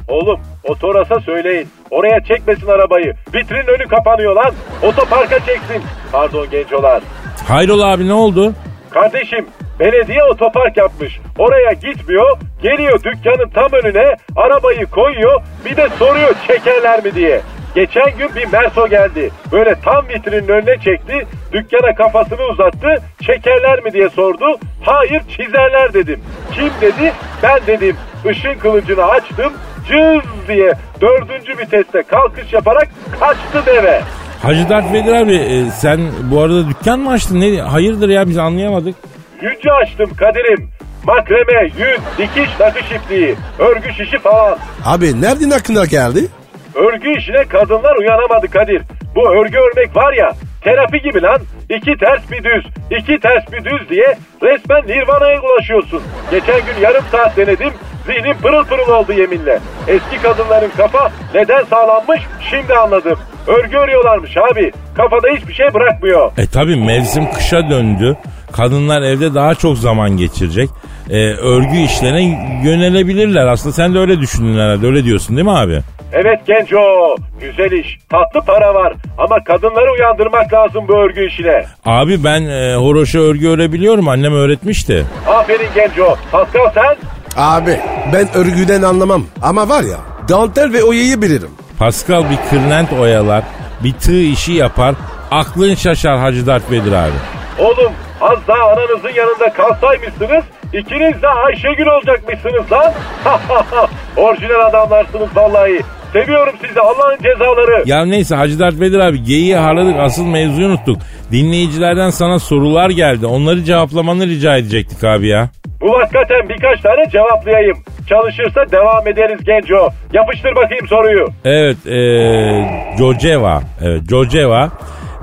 Oğlum 0.07 0.39
o 0.63 0.75
Toras'a 0.75 1.19
söyleyin. 1.19 1.67
Oraya 1.91 2.23
çekmesin 2.23 2.67
arabayı. 2.67 3.13
Vitrinin 3.35 3.67
önü 3.67 3.87
kapanıyor 3.87 4.35
lan. 4.35 4.51
Otoparka 4.83 5.39
çeksin. 5.39 5.83
Pardon 6.11 6.49
gencolar. 6.49 7.03
Hayrola 7.47 7.91
abi 7.91 8.07
ne 8.07 8.13
oldu? 8.13 8.53
Kardeşim 8.89 9.45
belediye 9.79 10.23
otopark 10.23 10.77
yapmış. 10.77 11.19
Oraya 11.37 11.71
gitmiyor. 11.73 12.37
Geliyor 12.61 13.03
dükkanın 13.03 13.49
tam 13.49 13.69
önüne. 13.83 14.15
Arabayı 14.35 14.85
koyuyor. 14.85 15.41
Bir 15.65 15.77
de 15.77 15.89
soruyor 15.99 16.35
çekerler 16.47 17.03
mi 17.03 17.15
diye. 17.15 17.41
Geçen 17.75 18.17
gün 18.17 18.35
bir 18.35 18.45
Merso 18.51 18.87
geldi. 18.87 19.29
Böyle 19.51 19.75
tam 19.85 20.07
vitrinin 20.09 20.47
önüne 20.47 20.77
çekti. 20.79 21.27
Dükkana 21.53 21.95
kafasını 21.95 22.41
uzattı. 22.51 22.95
Çekerler 23.21 23.83
mi 23.83 23.93
diye 23.93 24.09
sordu. 24.09 24.45
Hayır 24.81 25.21
çizerler 25.37 25.93
dedim. 25.93 26.19
Kim 26.53 26.69
dedi? 26.81 27.13
Ben 27.43 27.59
dedim. 27.67 27.95
Işın 28.31 28.59
kılıcını 28.59 29.03
açtım. 29.05 29.53
Cız 29.87 30.47
diye 30.47 30.73
dördüncü 31.01 31.57
viteste 31.57 32.03
kalkış 32.03 32.53
yaparak 32.53 32.87
kaçtı 33.19 33.65
deve. 33.65 34.01
Hacı 34.43 34.69
Dert 34.69 34.93
Vedir 34.93 35.13
abi 35.13 35.35
e, 35.35 35.65
sen 35.71 35.99
bu 36.31 36.41
arada 36.41 36.69
dükkan 36.69 36.99
mı 36.99 37.11
açtın? 37.11 37.41
Ne, 37.41 37.61
hayırdır 37.61 38.09
ya 38.09 38.27
biz 38.27 38.37
anlayamadık. 38.37 38.95
Yüzü 39.41 39.69
açtım 39.69 40.09
Kadir'im. 40.17 40.69
Makreme, 41.03 41.63
yüz, 41.77 41.99
dikiş 42.17 42.59
nakış 42.59 42.91
ipliği, 42.91 43.35
örgü 43.59 43.93
şişi 43.93 44.19
falan. 44.19 44.57
Abi 44.85 45.21
nereden 45.21 45.49
aklına 45.49 45.85
geldi? 45.85 46.27
Örgü 46.75 47.17
işine 47.17 47.43
kadınlar 47.43 47.95
uyanamadı 47.95 48.47
Kadir. 48.51 48.81
Bu 49.15 49.29
örgü 49.35 49.57
örmek 49.57 49.95
var 49.97 50.13
ya 50.13 50.31
terapi 50.63 51.01
gibi 51.01 51.21
lan. 51.21 51.39
İki 51.69 51.97
ters 51.97 52.31
bir 52.31 52.43
düz, 52.43 52.65
iki 52.99 53.19
ters 53.19 53.51
bir 53.51 53.65
düz 53.65 53.89
diye 53.89 54.15
resmen 54.43 54.81
nirvana'ya 54.87 55.41
ulaşıyorsun. 55.41 56.01
Geçen 56.31 56.59
gün 56.65 56.81
yarım 56.81 57.03
saat 57.11 57.37
denedim. 57.37 57.69
Zihnim 58.05 58.37
pırıl 58.37 58.63
pırıl 58.65 58.89
oldu 58.93 59.13
yeminle. 59.13 59.59
Eski 59.87 60.21
kadınların 60.21 60.71
kafa 60.77 61.11
neden 61.33 61.63
sağlanmış 61.63 62.21
şimdi 62.49 62.73
anladım. 62.73 63.19
Örgü 63.47 63.77
örüyorlarmış 63.77 64.37
abi. 64.37 64.71
Kafada 64.97 65.27
hiçbir 65.37 65.53
şey 65.53 65.73
bırakmıyor. 65.73 66.31
E 66.37 66.47
tabi 66.47 66.75
mevsim 66.75 67.31
kışa 67.31 67.69
döndü. 67.69 68.17
Kadınlar 68.51 69.01
evde 69.01 69.33
daha 69.33 69.55
çok 69.55 69.77
zaman 69.77 70.17
geçirecek. 70.17 70.69
E, 71.09 71.17
örgü 71.33 71.77
işlerine 71.77 72.21
yönelebilirler. 72.65 73.47
Aslında 73.47 73.73
sen 73.73 73.93
de 73.93 73.99
öyle 73.99 74.19
düşündün 74.19 74.59
herhalde. 74.59 74.85
Öyle 74.87 75.03
diyorsun 75.03 75.35
değil 75.37 75.47
mi 75.47 75.57
abi? 75.57 75.79
Evet 76.15 76.39
genco, 76.47 77.15
güzel 77.41 77.71
iş, 77.71 77.97
tatlı 78.09 78.41
para 78.41 78.73
var 78.73 78.93
ama 79.17 79.43
kadınları 79.43 79.91
uyandırmak 79.91 80.53
lazım 80.53 80.87
bu 80.87 80.93
örgü 80.97 81.27
işine. 81.27 81.65
Abi 81.85 82.23
ben 82.23 82.41
e, 82.41 82.75
horoşa 82.75 83.19
örgü 83.19 83.49
örebiliyorum. 83.49 84.07
Annem 84.07 84.33
öğretmişti. 84.33 85.05
Aferin 85.27 85.69
genco, 85.75 86.15
Pascal 86.31 86.69
sen? 86.73 86.95
Abi 87.37 87.79
ben 88.13 88.27
örgüden 88.33 88.81
anlamam. 88.81 89.25
Ama 89.41 89.69
var 89.69 89.83
ya 89.83 89.97
dantel 90.29 90.73
ve 90.73 90.83
oyayı 90.83 91.21
bilirim. 91.21 91.51
Pascal 91.79 92.23
bir 92.29 92.49
kırlent 92.49 92.93
oyalar. 92.93 93.43
Bir 93.83 93.93
tığ 93.93 94.21
işi 94.21 94.53
yapar. 94.53 94.95
Aklın 95.31 95.75
şaşar 95.75 96.17
Hacı 96.17 96.47
Dert 96.47 96.71
Vedir 96.71 96.91
abi. 96.91 97.17
Oğlum 97.59 97.91
az 98.21 98.37
daha 98.47 98.71
ananızın 98.71 99.13
yanında 99.15 99.53
kalsaymışsınız 99.53 100.43
İkiniz 100.73 101.21
de 101.21 101.27
Ayşegül 101.27 101.85
olacakmışsınız 101.85 102.71
lan. 102.71 102.93
Orijinal 104.17 104.59
adamlarsınız 104.65 105.27
vallahi. 105.35 105.81
Seviyorum 106.13 106.53
sizi 106.67 106.79
Allah'ın 106.79 107.17
cezaları. 107.23 107.83
Ya 107.85 108.05
neyse 108.05 108.35
Hacı 108.35 108.59
Dert 108.59 108.79
Vedir 108.79 108.99
abi 108.99 109.23
geyiği 109.23 109.55
harladık 109.55 109.95
asıl 109.99 110.25
mevzuyu 110.25 110.67
unuttuk. 110.67 110.97
Dinleyicilerden 111.31 112.09
sana 112.09 112.39
sorular 112.39 112.89
geldi. 112.89 113.25
Onları 113.25 113.63
cevaplamanı 113.63 114.27
rica 114.27 114.57
edecektik 114.57 115.03
abi 115.03 115.27
ya. 115.27 115.49
Bu 115.81 115.99
hakikaten 115.99 116.49
birkaç 116.49 116.81
tane 116.81 117.09
cevaplayayım. 117.11 117.77
Çalışırsa 118.09 118.71
devam 118.71 119.07
ederiz 119.07 119.39
Genco. 119.45 119.89
Yapıştır 120.13 120.55
bakayım 120.55 120.87
soruyu. 120.87 121.27
Evet 121.45 121.87
ee, 121.87 122.97
Jojeva. 122.97 123.61
Evet 123.81 124.01
Jojeva. 124.09 124.69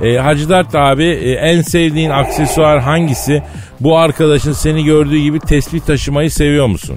E, 0.02 0.16
Hacı 0.16 0.48
Dert 0.48 0.74
abi 0.74 1.04
e, 1.04 1.32
en 1.32 1.60
sevdiğin 1.62 2.10
aksesuar 2.10 2.80
hangisi? 2.80 3.42
Bu 3.80 3.98
arkadaşın 3.98 4.52
seni 4.52 4.84
gördüğü 4.84 5.18
gibi 5.18 5.40
tespih 5.40 5.80
taşımayı 5.80 6.30
seviyor 6.30 6.66
musun? 6.66 6.96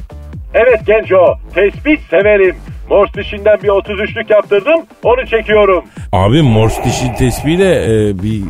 Evet 0.53 0.85
Genco. 0.85 1.37
Tespih 1.55 1.97
severim. 2.09 2.55
Morse 2.89 3.13
dişinden 3.13 3.57
bir 3.63 3.67
33'lük 3.67 4.33
yaptırdım. 4.33 4.81
Onu 5.03 5.25
çekiyorum. 5.27 5.83
Abi 6.11 6.41
Morse 6.41 6.83
dişi 6.83 7.15
tespihle 7.15 7.83
e, 7.83 8.23
bir 8.23 8.41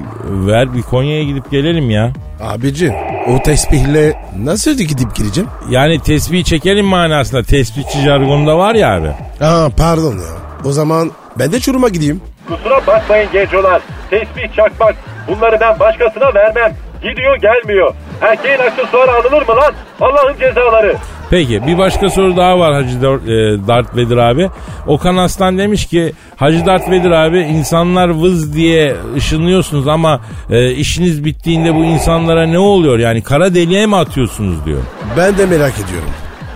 ver 0.47 0.73
bir 0.73 0.81
Konya'ya 0.81 1.23
gidip 1.23 1.51
gelelim 1.51 1.89
ya. 1.89 2.11
Abicim 2.41 2.93
o 3.27 3.41
tespihle 3.43 4.13
nasıl 4.39 4.71
gidip 4.77 5.15
gireceğim? 5.15 5.49
Yani 5.69 5.99
tesbih 5.99 6.43
çekelim 6.43 6.85
manasında 6.85 7.43
tespihçi 7.43 7.99
jargonda 8.01 8.57
var 8.57 8.75
ya 8.75 8.95
abi. 8.95 9.07
Aa 9.41 9.69
pardon 9.77 10.13
ya. 10.13 10.33
O 10.65 10.71
zaman 10.71 11.11
ben 11.39 11.51
de 11.51 11.59
Çorum'a 11.59 11.89
gideyim. 11.89 12.21
Kusura 12.47 12.87
bakmayın 12.87 13.29
gencolar. 13.33 13.81
Tespih 14.09 14.55
çakmak. 14.55 14.95
Bunları 15.27 15.57
ben 15.61 15.79
başkasına 15.79 16.33
vermem. 16.35 16.75
Gidiyor 17.03 17.35
gelmiyor. 17.37 17.93
Erkeğin 18.21 18.59
aksesuarı 18.59 19.11
alınır 19.11 19.41
mı 19.47 19.55
lan? 19.55 19.73
Allah'ın 20.01 20.37
cezaları. 20.39 20.95
Peki 21.29 21.67
bir 21.67 21.77
başka 21.77 22.09
soru 22.09 22.37
daha 22.37 22.59
var 22.59 22.73
Hacı 22.73 23.01
Dar- 23.01 23.53
e, 23.55 23.67
Dart 23.67 23.95
Vedir 23.95 24.17
abi. 24.17 24.49
Okan 24.87 25.17
Aslan 25.17 25.57
demiş 25.57 25.85
ki 25.87 26.13
Hacı 26.35 26.65
Dart 26.65 26.89
Vedir 26.89 27.11
abi 27.11 27.39
insanlar 27.39 28.09
vız 28.09 28.55
diye 28.55 28.95
ışınlıyorsunuz 29.15 29.87
ama 29.87 30.21
e, 30.49 30.71
işiniz 30.71 31.25
bittiğinde 31.25 31.75
bu 31.75 31.83
insanlara 31.83 32.45
ne 32.45 32.59
oluyor? 32.59 32.99
Yani 32.99 33.23
kara 33.23 33.53
deliğe 33.55 33.85
mi 33.85 33.95
atıyorsunuz 33.95 34.65
diyor. 34.65 34.81
Ben 35.17 35.37
de 35.37 35.45
merak 35.45 35.73
ediyorum. 35.73 36.09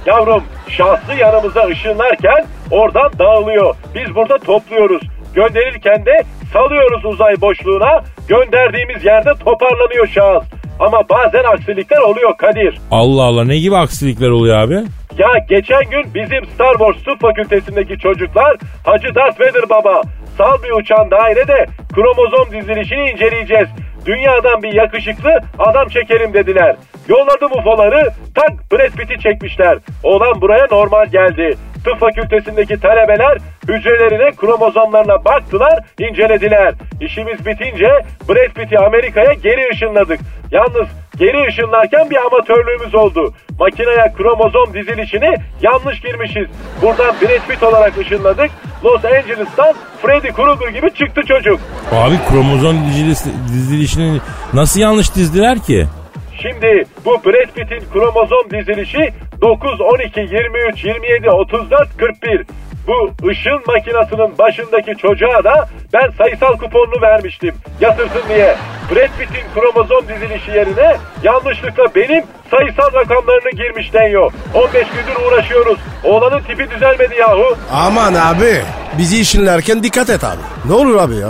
Yavrum 0.06 0.44
şahsı 0.70 1.14
yanımıza 1.20 1.62
ışınlarken 1.68 2.46
oradan 2.72 3.12
dağılıyor. 3.20 3.76
Biz 3.96 4.16
burada 4.16 4.38
topluyoruz. 4.38 5.02
Gönderirken 5.38 6.06
de 6.06 6.24
salıyoruz 6.54 7.06
uzay 7.06 7.42
boşluğuna. 7.42 8.04
Gönderdiğimiz 8.28 9.06
yerde 9.06 9.30
toparlanıyor 9.46 10.08
şahıs. 10.08 10.44
Ama 10.80 11.02
bazen 11.10 11.44
aksilikler 11.44 11.98
oluyor 11.98 12.38
Kadir. 12.38 12.80
Allah 12.92 13.24
Allah 13.24 13.44
ne 13.44 13.58
gibi 13.58 13.76
aksilikler 13.76 14.30
oluyor 14.30 14.58
abi? 14.58 14.74
Ya 15.18 15.28
geçen 15.50 15.84
gün 15.92 16.14
bizim 16.14 16.46
Star 16.46 16.74
Wars 16.74 17.04
Tıp 17.04 17.22
Fakültesindeki 17.22 18.00
çocuklar 18.00 18.58
Hacı 18.86 19.16
Darth 19.16 19.42
Vader 19.42 19.70
baba 19.70 20.02
sal 20.38 20.64
bir 20.64 20.72
uçan 20.82 21.12
dairede 21.12 21.66
kromozom 21.94 22.52
dizilişini 22.52 23.10
inceleyeceğiz. 23.10 23.68
Dünyadan 24.08 24.64
bir 24.64 24.74
yakışıklı 24.74 25.40
adam 25.60 25.88
çekerim 25.88 26.34
dediler. 26.34 26.76
Yolladım 27.08 27.52
UFO'ları 27.52 28.10
tak 28.36 28.52
Brad 28.72 28.92
Pitt'i 28.92 29.20
çekmişler. 29.20 29.78
Oğlan 30.04 30.42
buraya 30.42 30.68
normal 30.72 31.06
geldi. 31.06 31.56
Tıp 31.86 32.00
fakültesindeki 32.00 32.80
talebeler 32.80 33.38
hücrelerine 33.68 34.32
kromozomlarına 34.32 35.26
baktılar, 35.26 35.80
incelediler. 36.00 36.74
İşimiz 37.02 37.46
bitince 37.46 37.90
Brad 38.30 38.54
Pitt'i 38.56 38.80
Amerika'ya 38.80 39.34
geri 39.34 39.70
ışınladık. 39.72 40.20
Yalnız 40.52 40.88
geri 41.20 41.48
ışınlarken 41.48 42.10
bir 42.10 42.16
amatörlüğümüz 42.26 42.96
oldu. 42.96 43.34
Makineye 43.60 44.14
kromozom 44.18 44.74
dizilişini 44.74 45.36
yanlış 45.62 46.02
girmişiz. 46.02 46.48
Buradan 46.82 47.16
Brad 47.22 47.48
Pitt 47.50 47.64
olarak 47.64 47.98
ışınladık. 47.98 48.50
Los 48.86 49.06
Angeles'tan 49.06 49.74
Freddy 50.02 50.28
Krueger 50.32 50.68
gibi 50.70 50.94
çıktı 50.94 51.22
çocuk. 51.28 51.60
Abi 51.92 52.16
kromozom 52.30 52.76
dizilisi- 52.78 53.32
dizilişini 53.54 54.20
nasıl 54.54 54.80
yanlış 54.80 55.16
dizdiler 55.16 55.60
ki? 55.60 55.88
Şimdi 56.42 56.84
bu 57.06 57.12
Brad 57.26 57.52
Pitt'in 57.56 57.84
kromozom 57.94 58.50
dizilişi 58.52 59.10
9, 59.42 59.82
12, 59.82 60.20
23, 60.20 60.84
27, 60.86 61.30
34, 61.30 61.98
41. 61.98 62.46
Bu 62.88 63.12
ışın 63.28 63.62
makinasının 63.68 64.38
başındaki 64.38 64.96
çocuğa 64.98 65.44
da 65.44 65.68
ben 65.94 66.10
sayısal 66.18 66.58
kuponunu 66.58 67.02
vermiştim. 67.02 67.56
Yatırsın 67.82 68.22
diye. 68.30 68.56
Brad 68.92 69.10
Pitt'in 69.20 69.44
kromozom 69.62 70.08
dizilişi 70.08 70.52
yerine 70.52 70.96
yanlışlıkla 71.24 71.84
benim 71.96 72.24
sayısal 72.52 72.94
rakamlarını 72.94 73.50
girmiş 73.52 73.94
deniyor. 73.94 74.32
15 74.54 74.72
gündür 74.74 75.28
uğraşıyoruz. 75.32 75.78
Oğlanın 76.04 76.40
tipi 76.40 76.70
düzelmedi 76.72 77.16
yahu. 77.20 77.58
Aman 77.74 78.14
abi 78.14 78.62
bizi 78.98 79.22
işinlerken 79.22 79.84
dikkat 79.84 80.10
et 80.10 80.24
abi. 80.24 80.42
Ne 80.66 80.74
olur 80.74 80.96
abi 80.96 81.16
ya. 81.16 81.30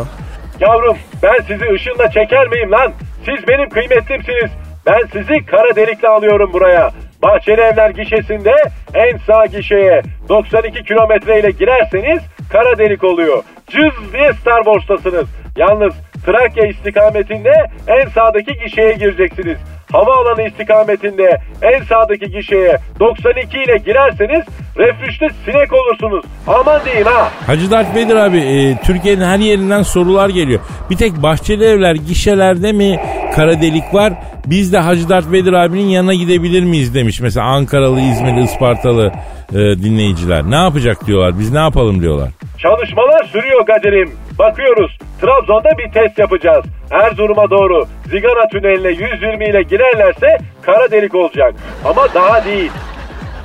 Yavrum 0.60 0.98
ben 1.24 1.40
sizi 1.48 1.66
ışınla 1.74 2.12
çeker 2.12 2.48
miyim 2.48 2.72
lan? 2.72 2.92
Siz 3.26 3.48
benim 3.48 3.70
kıymetlimsiniz. 3.70 4.52
Ben 4.86 5.02
sizi 5.14 5.46
kara 5.46 5.76
delikle 5.76 6.08
alıyorum 6.08 6.54
buraya. 6.54 6.92
Bahçeli 7.24 7.62
Evler 7.62 7.90
gişesinde 7.90 8.56
en 8.94 9.18
sağ 9.18 9.46
gişeye 9.46 10.02
92 10.30 10.84
kilometre 10.84 11.40
ile 11.40 11.52
girerseniz 11.52 12.22
kara 12.52 12.78
delik 12.78 13.04
oluyor. 13.04 13.44
Cız 13.68 14.14
diye 14.14 14.34
Star 14.34 14.64
Wars'tasınız. 14.64 15.28
Yalnız 15.58 15.94
Trakya 16.26 16.68
istikametinde 16.68 17.54
en 17.88 18.10
sağdaki 18.10 18.54
gişeye 18.66 18.94
gireceksiniz. 18.94 19.58
Havaalanı 19.92 20.48
istikametinde 20.48 21.42
en 21.62 21.84
sağdaki 21.84 22.32
gişeye 22.32 22.78
92 23.00 23.58
ile 23.58 23.78
girerseniz 23.78 24.46
reflüşte 24.78 25.28
sinek 25.46 25.74
olursunuz. 25.74 26.26
Aman 26.48 26.82
diyeyim 26.86 27.08
ha. 27.08 27.32
Hacı 27.48 27.72
Dert 27.72 27.96
Vedir 27.96 28.16
abi 28.16 28.38
e, 28.38 28.78
Türkiye'nin 28.86 29.22
her 29.26 29.40
yerinden 29.40 29.82
sorular 29.82 30.30
geliyor. 30.30 30.60
Bir 30.90 30.96
tek 30.98 31.14
Bahçeli 31.24 31.64
Evler 31.66 31.96
gişelerde 31.96 32.72
mi 32.72 33.00
kara 33.36 33.62
delik 33.62 33.94
var? 33.94 34.14
Biz 34.46 34.74
de 34.74 34.78
Hacı 34.80 35.10
Dert 35.10 35.32
Vedir 35.32 35.54
abinin 35.54 35.88
yanına 35.88 36.14
gidebilir 36.14 36.64
miyiz 36.64 36.96
demiş. 36.96 37.20
Mesela 37.22 37.46
Ankaralı, 37.46 38.00
İzmirli, 38.00 38.44
Ispartalı 38.44 39.12
e, 39.52 39.56
dinleyiciler. 39.56 40.44
Ne 40.44 40.56
yapacak 40.56 41.08
diyorlar. 41.08 41.40
Biz 41.40 41.52
ne 41.52 41.60
yapalım 41.60 42.02
diyorlar. 42.02 42.30
Çalışmalar 42.58 43.24
sürüyor 43.24 43.66
Kadir'im. 43.66 44.12
Bakıyoruz. 44.40 44.98
Trabzon'da 45.22 45.78
bir 45.78 45.92
test 45.92 46.20
yapacağız. 46.20 46.66
Erzurum'a 46.92 47.50
doğru 47.50 47.86
Zigana 48.06 48.48
tüneline 48.48 48.90
120 48.90 49.46
ile 49.46 49.62
girerlerse 49.62 50.38
kara 50.62 50.92
delik 50.92 51.16
olacak. 51.16 51.54
Ama 51.86 52.14
daha 52.14 52.46
değil. 52.46 52.72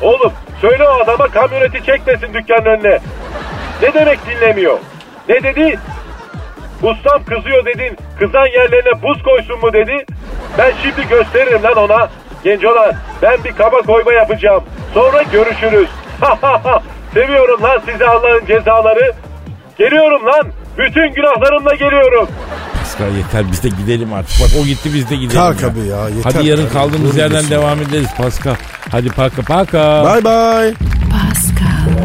Oğlum 0.03 0.33
söyle 0.61 0.89
o 0.89 1.03
adama 1.03 1.29
kamyoneti 1.29 1.85
çekmesin 1.85 2.35
dükkanın 2.35 2.65
önüne. 2.65 2.99
Ne 3.83 3.95
demek 3.95 4.19
dinlemiyor? 4.27 4.79
Ne 5.29 5.43
dedi? 5.43 5.79
Ustam 6.83 7.25
kızıyor 7.25 7.65
dedin. 7.65 7.97
Kızan 8.19 8.47
yerlerine 8.47 9.03
buz 9.03 9.23
koysun 9.23 9.61
mu 9.61 9.73
dedi. 9.73 10.05
Ben 10.59 10.73
şimdi 10.83 11.09
gösteririm 11.09 11.63
lan 11.63 11.77
ona. 11.77 12.09
Gencolar 12.45 12.95
ben 13.23 13.45
bir 13.45 13.53
kaba 13.53 13.83
koyma 13.83 14.13
yapacağım. 14.13 14.65
Sonra 14.95 15.23
görüşürüz. 15.23 15.89
Seviyorum 17.15 17.63
lan 17.63 17.83
sizi 17.87 18.07
Allah'ın 18.07 18.47
cezaları. 18.47 19.13
Geliyorum 19.79 20.27
lan. 20.27 20.53
Bütün 20.79 21.15
günahlarımla 21.15 21.75
geliyorum. 21.75 22.29
Pascal 22.79 23.15
yeter 23.17 23.45
biz 23.53 23.63
de 23.63 23.69
gidelim 23.69 24.13
artık. 24.13 24.41
Bak 24.41 24.49
o 24.63 24.65
gitti 24.67 24.91
biz 24.95 25.11
de 25.11 25.17
gidelim. 25.17 25.41
Kalk 25.41 25.65
abi 25.65 25.81
ya, 25.81 26.09
yeter 26.09 26.33
Hadi 26.35 26.47
yarın 26.49 26.65
abi. 26.67 26.73
kaldığımız 26.73 27.11
Doğru 27.13 27.19
yerden 27.19 27.31
diyorsun. 27.31 27.51
devam 27.51 27.81
ederiz 27.83 28.09
Pascal. 28.17 28.55
Hadi 28.91 29.09
paka 29.09 29.43
paka. 29.43 30.05
Bye 30.05 30.25
bye. 30.25 30.75
Pascal, 31.11 31.52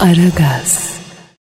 Aragaz. 0.00 0.87